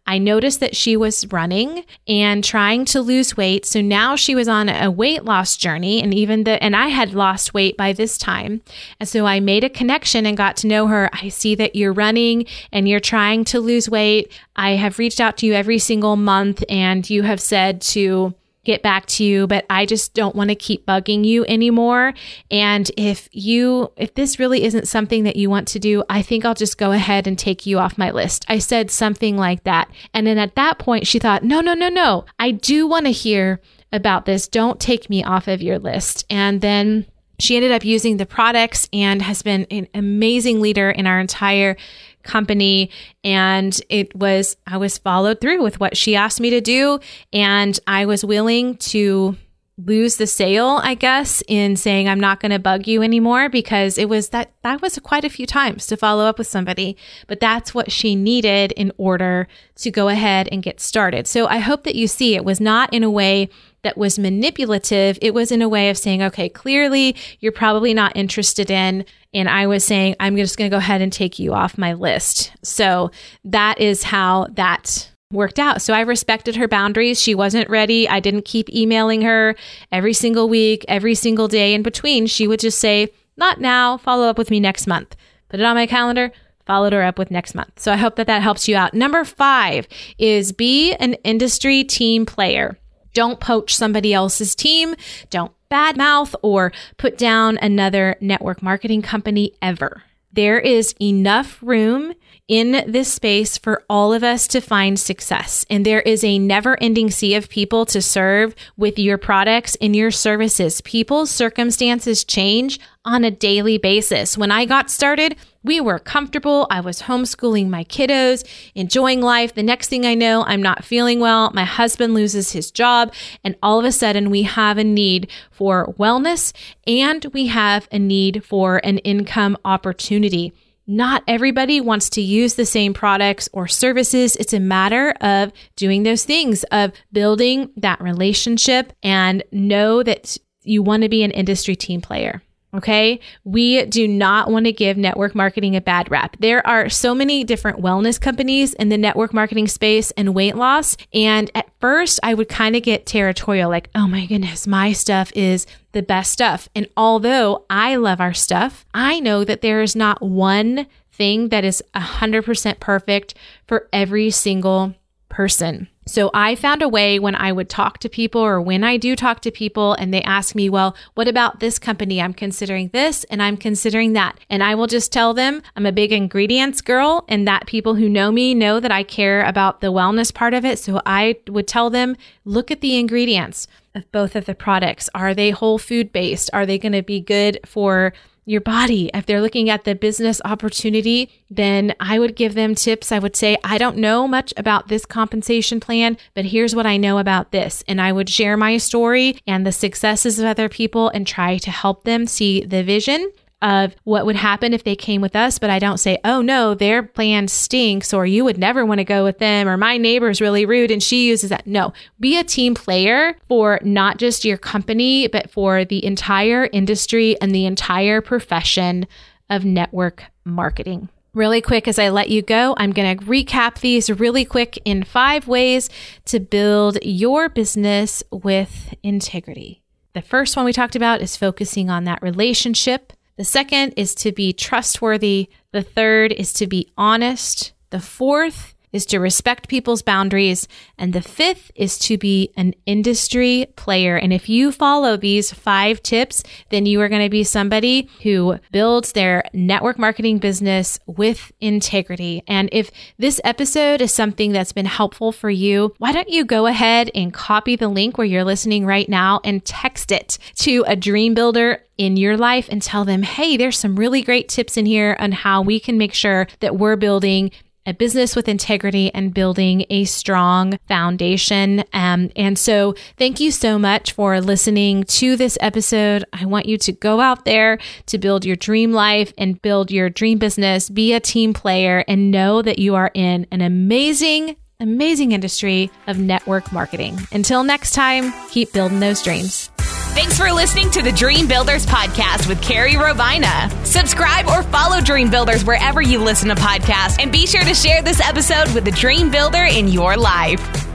I 0.05 0.19
noticed 0.19 0.59
that 0.59 0.75
she 0.75 0.95
was 0.95 1.25
running 1.31 1.83
and 2.07 2.43
trying 2.43 2.85
to 2.85 3.01
lose 3.01 3.35
weight. 3.35 3.65
So 3.65 3.81
now 3.81 4.15
she 4.15 4.35
was 4.35 4.47
on 4.47 4.69
a 4.69 4.91
weight 4.91 5.25
loss 5.25 5.57
journey 5.57 6.01
and 6.01 6.13
even 6.13 6.43
the 6.43 6.61
and 6.63 6.75
I 6.75 6.87
had 6.89 7.15
lost 7.15 7.55
weight 7.55 7.75
by 7.75 7.91
this 7.91 8.19
time. 8.19 8.61
And 8.99 9.09
so 9.09 9.25
I 9.25 9.39
made 9.39 9.63
a 9.63 9.69
connection 9.69 10.27
and 10.27 10.37
got 10.37 10.57
to 10.57 10.67
know 10.67 10.85
her. 10.87 11.09
I 11.11 11.29
see 11.29 11.55
that 11.55 11.75
you're 11.75 11.93
running 11.93 12.45
and 12.71 12.87
you're 12.87 12.99
trying 12.99 13.43
to 13.45 13.59
lose 13.59 13.89
weight. 13.89 14.31
I 14.55 14.71
have 14.71 14.99
reached 14.99 15.19
out 15.19 15.37
to 15.37 15.47
you 15.47 15.53
every 15.53 15.79
single 15.79 16.17
month 16.17 16.63
and 16.69 17.07
you 17.09 17.23
have 17.23 17.41
said 17.41 17.81
to 17.81 18.35
get 18.63 18.83
back 18.83 19.05
to 19.07 19.23
you, 19.23 19.47
but 19.47 19.65
I 19.69 19.85
just 19.85 20.13
don't 20.13 20.35
want 20.35 20.49
to 20.49 20.55
keep 20.55 20.85
bugging 20.85 21.25
you 21.25 21.45
anymore. 21.45 22.13
And 22.49 22.89
if 22.95 23.27
you, 23.31 23.91
if 23.97 24.13
this 24.13 24.39
really 24.39 24.63
isn't 24.63 24.87
something 24.87 25.23
that 25.23 25.35
you 25.35 25.49
want 25.49 25.67
to 25.69 25.79
do, 25.79 26.03
I 26.09 26.21
think 26.21 26.45
I'll 26.45 26.53
just 26.53 26.77
go 26.77 26.91
ahead 26.91 27.25
and 27.25 27.37
take 27.37 27.65
you 27.65 27.79
off 27.79 27.97
my 27.97 28.11
list. 28.11 28.45
I 28.47 28.59
said 28.59 28.91
something 28.91 29.35
like 29.35 29.63
that. 29.63 29.89
And 30.13 30.27
then 30.27 30.37
at 30.37 30.55
that 30.55 30.77
point, 30.77 31.07
she 31.07 31.19
thought, 31.19 31.43
no, 31.43 31.61
no, 31.61 31.73
no, 31.73 31.89
no, 31.89 32.25
I 32.37 32.51
do 32.51 32.87
want 32.87 33.05
to 33.05 33.11
hear 33.11 33.61
about 33.91 34.25
this. 34.25 34.47
Don't 34.47 34.79
take 34.79 35.09
me 35.09 35.23
off 35.23 35.47
of 35.47 35.61
your 35.61 35.79
list. 35.79 36.25
And 36.29 36.61
then 36.61 37.07
she 37.39 37.55
ended 37.55 37.71
up 37.71 37.83
using 37.83 38.17
the 38.17 38.25
products 38.27 38.87
and 38.93 39.21
has 39.23 39.41
been 39.41 39.65
an 39.71 39.87
amazing 39.95 40.61
leader 40.61 40.91
in 40.91 41.07
our 41.07 41.19
entire 41.19 41.75
company 42.23 42.89
and 43.23 43.79
it 43.89 44.15
was 44.15 44.57
I 44.67 44.77
was 44.77 44.97
followed 44.97 45.41
through 45.41 45.61
with 45.61 45.79
what 45.79 45.97
she 45.97 46.15
asked 46.15 46.39
me 46.39 46.49
to 46.51 46.61
do 46.61 46.99
and 47.31 47.79
I 47.87 48.05
was 48.05 48.23
willing 48.23 48.77
to 48.77 49.37
lose 49.85 50.17
the 50.17 50.27
sale, 50.27 50.79
I 50.83 50.93
guess, 50.93 51.41
in 51.47 51.75
saying 51.75 52.07
I'm 52.07 52.19
not 52.19 52.39
going 52.39 52.51
to 52.51 52.59
bug 52.59 52.87
you 52.87 53.01
anymore 53.01 53.49
because 53.49 53.97
it 53.97 54.09
was 54.09 54.29
that 54.29 54.51
that 54.63 54.81
was 54.81 54.97
quite 54.99 55.25
a 55.25 55.29
few 55.29 55.45
times 55.45 55.87
to 55.87 55.97
follow 55.97 56.25
up 56.25 56.37
with 56.37 56.47
somebody, 56.47 56.97
but 57.27 57.39
that's 57.39 57.73
what 57.73 57.91
she 57.91 58.15
needed 58.15 58.71
in 58.73 58.91
order 58.97 59.47
to 59.77 59.91
go 59.91 60.07
ahead 60.07 60.47
and 60.51 60.63
get 60.63 60.79
started. 60.79 61.27
So 61.27 61.47
I 61.47 61.59
hope 61.59 61.83
that 61.83 61.95
you 61.95 62.07
see 62.07 62.35
it 62.35 62.45
was 62.45 62.59
not 62.59 62.93
in 62.93 63.03
a 63.03 63.09
way 63.09 63.49
that 63.83 63.97
was 63.97 64.19
manipulative. 64.19 65.17
It 65.21 65.33
was 65.33 65.51
in 65.51 65.61
a 65.61 65.69
way 65.69 65.89
of 65.89 65.97
saying, 65.97 66.21
okay, 66.21 66.49
clearly 66.49 67.15
you're 67.39 67.51
probably 67.51 67.93
not 67.93 68.15
interested 68.15 68.69
in. 68.69 69.05
And 69.33 69.49
I 69.49 69.67
was 69.67 69.83
saying, 69.83 70.15
I'm 70.19 70.35
just 70.35 70.57
going 70.57 70.69
to 70.69 70.73
go 70.73 70.79
ahead 70.79 71.01
and 71.01 71.11
take 71.11 71.39
you 71.39 71.53
off 71.53 71.77
my 71.77 71.93
list. 71.93 72.51
So 72.63 73.11
that 73.45 73.79
is 73.79 74.03
how 74.03 74.47
that 74.51 75.09
worked 75.31 75.59
out. 75.59 75.81
So 75.81 75.93
I 75.93 76.01
respected 76.01 76.57
her 76.57 76.67
boundaries. 76.67 77.21
She 77.21 77.33
wasn't 77.33 77.69
ready. 77.69 78.07
I 78.09 78.19
didn't 78.19 78.45
keep 78.45 78.69
emailing 78.69 79.21
her 79.21 79.55
every 79.91 80.13
single 80.13 80.49
week, 80.49 80.83
every 80.87 81.15
single 81.15 81.47
day 81.47 81.73
in 81.73 81.81
between. 81.81 82.27
She 82.27 82.47
would 82.47 82.59
just 82.59 82.79
say, 82.79 83.09
not 83.37 83.61
now, 83.61 83.97
follow 83.97 84.27
up 84.27 84.37
with 84.37 84.51
me 84.51 84.59
next 84.59 84.87
month. 84.87 85.15
Put 85.47 85.59
it 85.59 85.65
on 85.65 85.75
my 85.75 85.87
calendar, 85.87 86.31
followed 86.65 86.93
her 86.93 87.03
up 87.03 87.17
with 87.17 87.31
next 87.31 87.55
month. 87.55 87.79
So 87.79 87.93
I 87.93 87.97
hope 87.97 88.17
that 88.17 88.27
that 88.27 88.41
helps 88.41 88.67
you 88.67 88.75
out. 88.75 88.93
Number 88.93 89.23
five 89.23 89.87
is 90.17 90.51
be 90.51 90.93
an 90.95 91.13
industry 91.23 91.83
team 91.83 92.25
player. 92.25 92.77
Don't 93.13 93.39
poach 93.39 93.75
somebody 93.75 94.13
else's 94.13 94.55
team. 94.55 94.95
Don't 95.29 95.51
badmouth 95.71 96.35
or 96.41 96.71
put 96.97 97.17
down 97.17 97.57
another 97.61 98.17
network 98.21 98.61
marketing 98.61 99.01
company 99.01 99.53
ever. 99.61 100.03
There 100.33 100.59
is 100.59 100.95
enough 101.01 101.57
room 101.61 102.13
in 102.47 102.83
this 102.89 103.11
space 103.11 103.57
for 103.57 103.83
all 103.89 104.13
of 104.13 104.23
us 104.23 104.47
to 104.47 104.61
find 104.61 104.99
success. 104.99 105.65
And 105.69 105.85
there 105.85 106.01
is 106.01 106.23
a 106.23 106.39
never 106.39 106.81
ending 106.81 107.09
sea 107.09 107.35
of 107.35 107.49
people 107.49 107.85
to 107.87 108.01
serve 108.01 108.55
with 108.77 108.97
your 108.99 109.17
products 109.17 109.75
and 109.81 109.95
your 109.95 110.11
services. 110.11 110.81
People's 110.81 111.31
circumstances 111.31 112.23
change 112.23 112.79
on 113.03 113.23
a 113.23 113.31
daily 113.31 113.77
basis. 113.77 114.37
When 114.37 114.51
I 114.51 114.65
got 114.65 114.89
started, 114.89 115.35
we 115.63 115.79
were 115.79 115.99
comfortable. 115.99 116.67
I 116.69 116.79
was 116.79 117.03
homeschooling 117.03 117.69
my 117.69 117.83
kiddos, 117.83 118.47
enjoying 118.75 119.21
life. 119.21 119.53
The 119.53 119.63
next 119.63 119.89
thing 119.89 120.05
I 120.05 120.15
know, 120.15 120.43
I'm 120.43 120.61
not 120.61 120.83
feeling 120.83 121.19
well. 121.19 121.51
My 121.53 121.65
husband 121.65 122.13
loses 122.13 122.51
his 122.51 122.71
job. 122.71 123.13
And 123.43 123.55
all 123.61 123.79
of 123.79 123.85
a 123.85 123.91
sudden, 123.91 124.29
we 124.29 124.43
have 124.43 124.77
a 124.77 124.83
need 124.83 125.29
for 125.51 125.93
wellness 125.99 126.53
and 126.87 127.25
we 127.33 127.47
have 127.47 127.87
a 127.91 127.99
need 127.99 128.43
for 128.43 128.81
an 128.83 128.97
income 128.99 129.57
opportunity. 129.63 130.53
Not 130.87 131.23
everybody 131.27 131.79
wants 131.79 132.09
to 132.11 132.21
use 132.21 132.55
the 132.55 132.65
same 132.65 132.93
products 132.93 133.47
or 133.53 133.67
services. 133.67 134.35
It's 134.35 134.53
a 134.53 134.59
matter 134.59 135.11
of 135.21 135.53
doing 135.75 136.03
those 136.03 136.25
things, 136.25 136.63
of 136.65 136.91
building 137.11 137.69
that 137.77 138.01
relationship 138.01 138.91
and 139.03 139.43
know 139.51 140.01
that 140.03 140.37
you 140.63 140.81
want 140.81 141.03
to 141.03 141.09
be 141.09 141.23
an 141.23 141.31
industry 141.31 141.75
team 141.75 142.01
player. 142.01 142.41
Okay. 142.73 143.19
We 143.43 143.85
do 143.85 144.07
not 144.07 144.49
want 144.49 144.65
to 144.65 144.71
give 144.71 144.95
network 144.95 145.35
marketing 145.35 145.75
a 145.75 145.81
bad 145.81 146.09
rap. 146.09 146.37
There 146.39 146.65
are 146.65 146.87
so 146.87 147.13
many 147.13 147.43
different 147.43 147.81
wellness 147.81 148.19
companies 148.19 148.73
in 148.75 148.87
the 148.87 148.97
network 148.97 149.33
marketing 149.33 149.67
space 149.67 150.11
and 150.11 150.33
weight 150.33 150.55
loss. 150.55 150.95
And 151.13 151.51
at 151.53 151.69
first, 151.81 152.21
I 152.23 152.33
would 152.33 152.47
kind 152.47 152.77
of 152.77 152.83
get 152.83 153.05
territorial 153.05 153.69
like, 153.69 153.89
oh 153.93 154.07
my 154.07 154.25
goodness, 154.25 154.67
my 154.67 154.93
stuff 154.93 155.33
is 155.35 155.67
the 155.91 156.01
best 156.01 156.31
stuff. 156.31 156.69
And 156.73 156.87
although 156.95 157.65
I 157.69 157.97
love 157.97 158.21
our 158.21 158.33
stuff, 158.33 158.85
I 158.93 159.19
know 159.19 159.43
that 159.43 159.61
there 159.61 159.81
is 159.81 159.93
not 159.93 160.21
one 160.21 160.87
thing 161.11 161.49
that 161.49 161.65
is 161.65 161.83
100% 161.93 162.79
perfect 162.79 163.33
for 163.67 163.89
every 163.91 164.31
single 164.31 164.95
person. 165.27 165.89
So 166.07 166.31
I 166.33 166.55
found 166.55 166.81
a 166.81 166.89
way 166.89 167.19
when 167.19 167.35
I 167.35 167.51
would 167.51 167.69
talk 167.69 167.99
to 167.99 168.09
people 168.09 168.41
or 168.41 168.59
when 168.59 168.83
I 168.83 168.97
do 168.97 169.15
talk 169.15 169.39
to 169.41 169.51
people 169.51 169.93
and 169.93 170.11
they 170.11 170.23
ask 170.23 170.55
me, 170.55 170.67
well, 170.67 170.95
what 171.13 171.27
about 171.27 171.59
this 171.59 171.77
company? 171.77 172.19
I'm 172.19 172.33
considering 172.33 172.89
this 172.89 173.23
and 173.25 173.41
I'm 173.41 173.55
considering 173.55 174.13
that. 174.13 174.39
And 174.49 174.63
I 174.63 174.73
will 174.73 174.87
just 174.87 175.11
tell 175.11 175.35
them 175.35 175.61
I'm 175.75 175.85
a 175.85 175.91
big 175.91 176.11
ingredients 176.11 176.81
girl 176.81 177.23
and 177.29 177.47
that 177.47 177.67
people 177.67 177.95
who 177.95 178.09
know 178.09 178.31
me 178.31 178.55
know 178.55 178.79
that 178.79 178.91
I 178.91 179.03
care 179.03 179.43
about 179.43 179.81
the 179.81 179.91
wellness 179.93 180.33
part 180.33 180.55
of 180.55 180.65
it. 180.65 180.79
So 180.79 181.01
I 181.05 181.37
would 181.47 181.67
tell 181.67 181.91
them, 181.91 182.17
look 182.45 182.71
at 182.71 182.81
the 182.81 182.97
ingredients 182.97 183.67
of 183.93 184.11
both 184.11 184.35
of 184.35 184.45
the 184.45 184.55
products. 184.55 185.07
Are 185.13 185.35
they 185.35 185.51
whole 185.51 185.77
food 185.77 186.11
based? 186.11 186.49
Are 186.51 186.65
they 186.65 186.79
going 186.79 186.93
to 186.93 187.03
be 187.03 187.19
good 187.19 187.59
for 187.65 188.13
your 188.45 188.61
body. 188.61 189.09
If 189.13 189.25
they're 189.25 189.41
looking 189.41 189.69
at 189.69 189.83
the 189.83 189.95
business 189.95 190.41
opportunity, 190.43 191.29
then 191.49 191.93
I 191.99 192.19
would 192.19 192.35
give 192.35 192.53
them 192.53 192.75
tips. 192.75 193.11
I 193.11 193.19
would 193.19 193.35
say, 193.35 193.57
I 193.63 193.77
don't 193.77 193.97
know 193.97 194.27
much 194.27 194.53
about 194.57 194.87
this 194.87 195.05
compensation 195.05 195.79
plan, 195.79 196.17
but 196.33 196.45
here's 196.45 196.75
what 196.75 196.85
I 196.85 196.97
know 196.97 197.17
about 197.17 197.51
this. 197.51 197.83
And 197.87 198.01
I 198.01 198.11
would 198.11 198.29
share 198.29 198.57
my 198.57 198.77
story 198.77 199.39
and 199.45 199.65
the 199.65 199.71
successes 199.71 200.39
of 200.39 200.45
other 200.45 200.69
people 200.69 201.09
and 201.09 201.27
try 201.27 201.57
to 201.59 201.71
help 201.71 202.03
them 202.03 202.25
see 202.25 202.65
the 202.65 202.83
vision 202.83 203.31
of 203.61 203.95
what 204.03 204.25
would 204.25 204.35
happen 204.35 204.73
if 204.73 204.83
they 204.83 204.95
came 204.95 205.21
with 205.21 205.35
us, 205.35 205.59
but 205.59 205.69
I 205.69 205.79
don't 205.79 205.99
say, 205.99 206.17
oh 206.23 206.41
no, 206.41 206.73
their 206.73 207.03
plan 207.03 207.47
stinks, 207.47 208.13
or 208.13 208.25
you 208.25 208.43
would 208.43 208.57
never 208.57 208.85
want 208.85 208.99
to 208.99 209.05
go 209.05 209.23
with 209.23 209.37
them, 209.37 209.67
or 209.67 209.77
my 209.77 209.97
neighbor's 209.97 210.41
really 210.41 210.65
rude 210.65 210.91
and 210.91 211.01
she 211.01 211.27
uses 211.27 211.49
that. 211.49 211.67
No, 211.67 211.93
be 212.19 212.37
a 212.37 212.43
team 212.43 212.73
player 212.73 213.35
for 213.47 213.79
not 213.83 214.17
just 214.17 214.45
your 214.45 214.57
company, 214.57 215.27
but 215.27 215.51
for 215.51 215.85
the 215.85 216.03
entire 216.03 216.69
industry 216.71 217.39
and 217.39 217.53
the 217.53 217.65
entire 217.65 218.21
profession 218.21 219.07
of 219.49 219.65
network 219.65 220.23
marketing. 220.43 221.09
Really 221.33 221.61
quick, 221.61 221.87
as 221.87 221.97
I 221.97 222.09
let 222.09 222.29
you 222.29 222.41
go, 222.41 222.75
I'm 222.77 222.91
going 222.91 223.17
to 223.17 223.25
recap 223.25 223.79
these 223.79 224.09
really 224.09 224.43
quick 224.43 224.77
in 224.83 225.03
five 225.03 225.47
ways 225.47 225.89
to 226.25 226.41
build 226.41 226.97
your 227.03 227.47
business 227.47 228.21
with 228.31 228.93
integrity. 229.01 229.81
The 230.13 230.21
first 230.21 230.57
one 230.57 230.65
we 230.65 230.73
talked 230.73 230.97
about 230.97 231.21
is 231.21 231.37
focusing 231.37 231.89
on 231.89 232.03
that 232.03 232.21
relationship 232.21 233.13
the 233.37 233.43
second 233.43 233.93
is 233.97 234.13
to 234.15 234.31
be 234.31 234.53
trustworthy. 234.53 235.49
The 235.71 235.83
third 235.83 236.31
is 236.31 236.53
to 236.53 236.67
be 236.67 236.91
honest. 236.97 237.73
The 237.89 237.99
fourth 237.99 238.70
is 238.91 239.05
to 239.07 239.19
respect 239.19 239.67
people's 239.67 240.01
boundaries. 240.01 240.67
And 240.97 241.13
the 241.13 241.21
fifth 241.21 241.71
is 241.75 241.97
to 241.99 242.17
be 242.17 242.51
an 242.57 242.73
industry 242.85 243.67
player. 243.75 244.17
And 244.17 244.33
if 244.33 244.49
you 244.49 244.71
follow 244.71 245.17
these 245.17 245.51
five 245.51 246.03
tips, 246.03 246.43
then 246.69 246.85
you 246.85 247.01
are 247.01 247.09
going 247.09 247.23
to 247.23 247.29
be 247.29 247.43
somebody 247.43 248.09
who 248.23 248.59
builds 248.71 249.13
their 249.13 249.43
network 249.53 249.97
marketing 249.97 250.39
business 250.39 250.99
with 251.05 251.51
integrity. 251.59 252.43
And 252.47 252.69
if 252.71 252.91
this 253.17 253.39
episode 253.43 254.01
is 254.01 254.13
something 254.13 254.51
that's 254.51 254.73
been 254.73 254.85
helpful 254.85 255.31
for 255.31 255.49
you, 255.49 255.93
why 255.97 256.11
don't 256.11 256.29
you 256.29 256.45
go 256.45 256.65
ahead 256.65 257.09
and 257.15 257.33
copy 257.33 257.75
the 257.75 257.87
link 257.87 258.17
where 258.17 258.27
you're 258.27 258.43
listening 258.43 258.85
right 258.85 259.07
now 259.07 259.39
and 259.43 259.63
text 259.63 260.11
it 260.11 260.37
to 260.55 260.83
a 260.87 260.95
dream 260.95 261.33
builder 261.33 261.83
in 261.97 262.17
your 262.17 262.35
life 262.35 262.67
and 262.71 262.81
tell 262.81 263.05
them, 263.05 263.21
hey, 263.21 263.57
there's 263.57 263.77
some 263.77 263.95
really 263.95 264.21
great 264.21 264.49
tips 264.49 264.75
in 264.75 264.85
here 264.85 265.15
on 265.19 265.31
how 265.31 265.61
we 265.61 265.79
can 265.79 265.97
make 265.97 266.13
sure 266.13 266.47
that 266.59 266.75
we're 266.75 266.95
building 266.95 267.51
a 267.85 267.93
business 267.93 268.35
with 268.35 268.47
integrity 268.47 269.11
and 269.13 269.33
building 269.33 269.85
a 269.89 270.05
strong 270.05 270.77
foundation. 270.87 271.83
Um, 271.93 272.29
and 272.35 272.57
so, 272.57 272.95
thank 273.17 273.39
you 273.39 273.51
so 273.51 273.79
much 273.79 274.11
for 274.11 274.39
listening 274.39 275.03
to 275.05 275.35
this 275.35 275.57
episode. 275.61 276.23
I 276.33 276.45
want 276.45 276.65
you 276.67 276.77
to 276.77 276.91
go 276.91 277.19
out 277.19 277.45
there 277.45 277.79
to 278.07 278.17
build 278.17 278.45
your 278.45 278.55
dream 278.55 278.91
life 278.91 279.33
and 279.37 279.61
build 279.61 279.89
your 279.89 280.09
dream 280.09 280.37
business, 280.37 280.89
be 280.89 281.13
a 281.13 281.19
team 281.19 281.53
player, 281.53 282.03
and 282.07 282.31
know 282.31 282.61
that 282.61 282.79
you 282.79 282.95
are 282.95 283.11
in 283.13 283.47
an 283.51 283.61
amazing, 283.61 284.55
amazing 284.79 285.31
industry 285.31 285.89
of 286.07 286.19
network 286.19 286.71
marketing. 286.71 287.17
Until 287.31 287.63
next 287.63 287.93
time, 287.93 288.31
keep 288.49 288.71
building 288.73 288.99
those 288.99 289.23
dreams. 289.23 289.70
Thanks 290.13 290.37
for 290.37 290.51
listening 290.51 290.91
to 290.91 291.01
the 291.01 291.11
Dream 291.13 291.47
Builders 291.47 291.85
podcast 291.85 292.49
with 292.49 292.61
Carrie 292.61 292.95
Robaina. 292.95 293.71
Subscribe 293.85 294.45
or 294.47 294.61
follow 294.63 294.99
Dream 294.99 295.31
Builders 295.31 295.63
wherever 295.63 296.01
you 296.01 296.19
listen 296.19 296.49
to 296.49 296.55
podcasts 296.55 297.15
and 297.17 297.31
be 297.31 297.47
sure 297.47 297.63
to 297.63 297.73
share 297.73 298.01
this 298.01 298.19
episode 298.19 298.73
with 298.75 298.83
the 298.83 298.91
dream 298.91 299.31
builder 299.31 299.63
in 299.63 299.87
your 299.87 300.17
life. 300.17 300.90